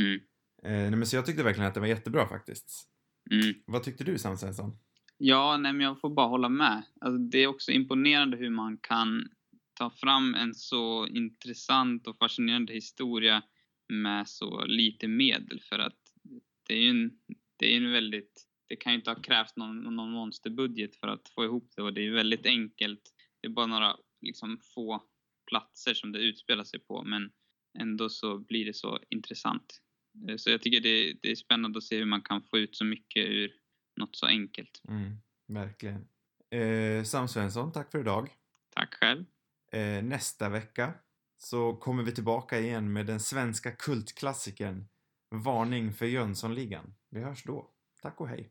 mm, 0.00 0.20
Eh, 0.62 0.70
nej, 0.72 0.90
men 0.90 1.06
så 1.06 1.16
jag 1.16 1.26
tyckte 1.26 1.42
verkligen 1.42 1.68
att 1.68 1.74
det 1.74 1.80
var 1.80 1.86
jättebra 1.86 2.28
faktiskt. 2.28 2.88
mm. 3.30 3.54
Vad 3.66 3.82
tyckte 3.82 4.04
du 4.04 4.18
Sam 4.18 4.36
Svensson? 4.38 4.78
Ja, 5.18 5.56
nej, 5.56 5.72
men 5.72 5.86
jag 5.86 6.00
får 6.00 6.10
bara 6.10 6.26
hålla 6.26 6.48
med. 6.48 6.82
Alltså, 7.00 7.18
det 7.18 7.38
är 7.38 7.46
också 7.46 7.72
imponerande 7.72 8.36
hur 8.36 8.50
man 8.50 8.78
kan 8.78 9.28
ta 9.74 9.90
fram 9.90 10.34
en 10.34 10.54
så 10.54 11.06
intressant 11.06 12.06
och 12.06 12.18
fascinerande 12.18 12.72
historia 12.72 13.42
med 13.88 14.28
så 14.28 14.64
lite 14.64 15.08
medel. 15.08 15.60
För 15.60 15.78
att 15.78 15.98
det 16.68 16.74
är 16.74 16.80
ju 16.80 16.90
en, 16.90 17.10
det 17.56 17.72
är 17.72 17.76
en 17.76 17.92
väldigt... 17.92 18.46
Det 18.68 18.76
kan 18.76 18.92
ju 18.92 18.98
inte 18.98 19.10
ha 19.10 19.22
krävts 19.22 19.56
någon, 19.56 19.96
någon 19.96 20.10
monsterbudget 20.10 20.96
för 20.96 21.08
att 21.08 21.28
få 21.28 21.44
ihop 21.44 21.72
det 21.76 21.82
och 21.82 21.92
det 21.92 22.00
är 22.00 22.04
ju 22.04 22.14
väldigt 22.14 22.46
enkelt. 22.46 23.02
Det 23.40 23.46
är 23.46 23.50
bara 23.50 23.66
några 23.66 23.96
liksom, 24.20 24.60
få 24.74 25.02
platser 25.46 25.94
som 25.94 26.12
det 26.12 26.18
utspelar 26.18 26.64
sig 26.64 26.80
på 26.80 27.02
men 27.02 27.30
ändå 27.78 28.08
så 28.08 28.38
blir 28.38 28.64
det 28.64 28.74
så 28.74 28.98
intressant. 29.10 29.80
Eh, 30.28 30.36
så 30.36 30.50
jag 30.50 30.62
tycker 30.62 30.80
det, 30.80 31.12
det 31.22 31.30
är 31.30 31.34
spännande 31.34 31.78
att 31.78 31.84
se 31.84 31.98
hur 31.98 32.04
man 32.04 32.22
kan 32.22 32.42
få 32.42 32.58
ut 32.58 32.76
så 32.76 32.84
mycket 32.84 33.26
ur 33.26 33.52
något 33.96 34.16
så 34.16 34.26
enkelt. 34.26 34.82
Mm, 34.88 35.16
verkligen. 35.46 36.08
Eh, 36.50 37.04
Sam 37.04 37.28
Svensson, 37.28 37.72
tack 37.72 37.90
för 37.90 37.98
idag. 37.98 38.30
Tack 38.74 38.94
själv. 38.94 39.24
Eh, 39.72 40.02
nästa 40.02 40.48
vecka 40.48 40.94
så 41.38 41.76
kommer 41.76 42.02
vi 42.02 42.12
tillbaka 42.12 42.58
igen 42.58 42.92
med 42.92 43.06
den 43.06 43.20
svenska 43.20 43.70
kultklassikern 43.70 44.88
Varning 45.30 45.92
för 45.92 46.06
Jönssonligan. 46.06 46.94
Vi 47.10 47.20
hörs 47.20 47.44
då. 47.44 47.70
Tack 48.02 48.20
och 48.20 48.28
hej. 48.28 48.50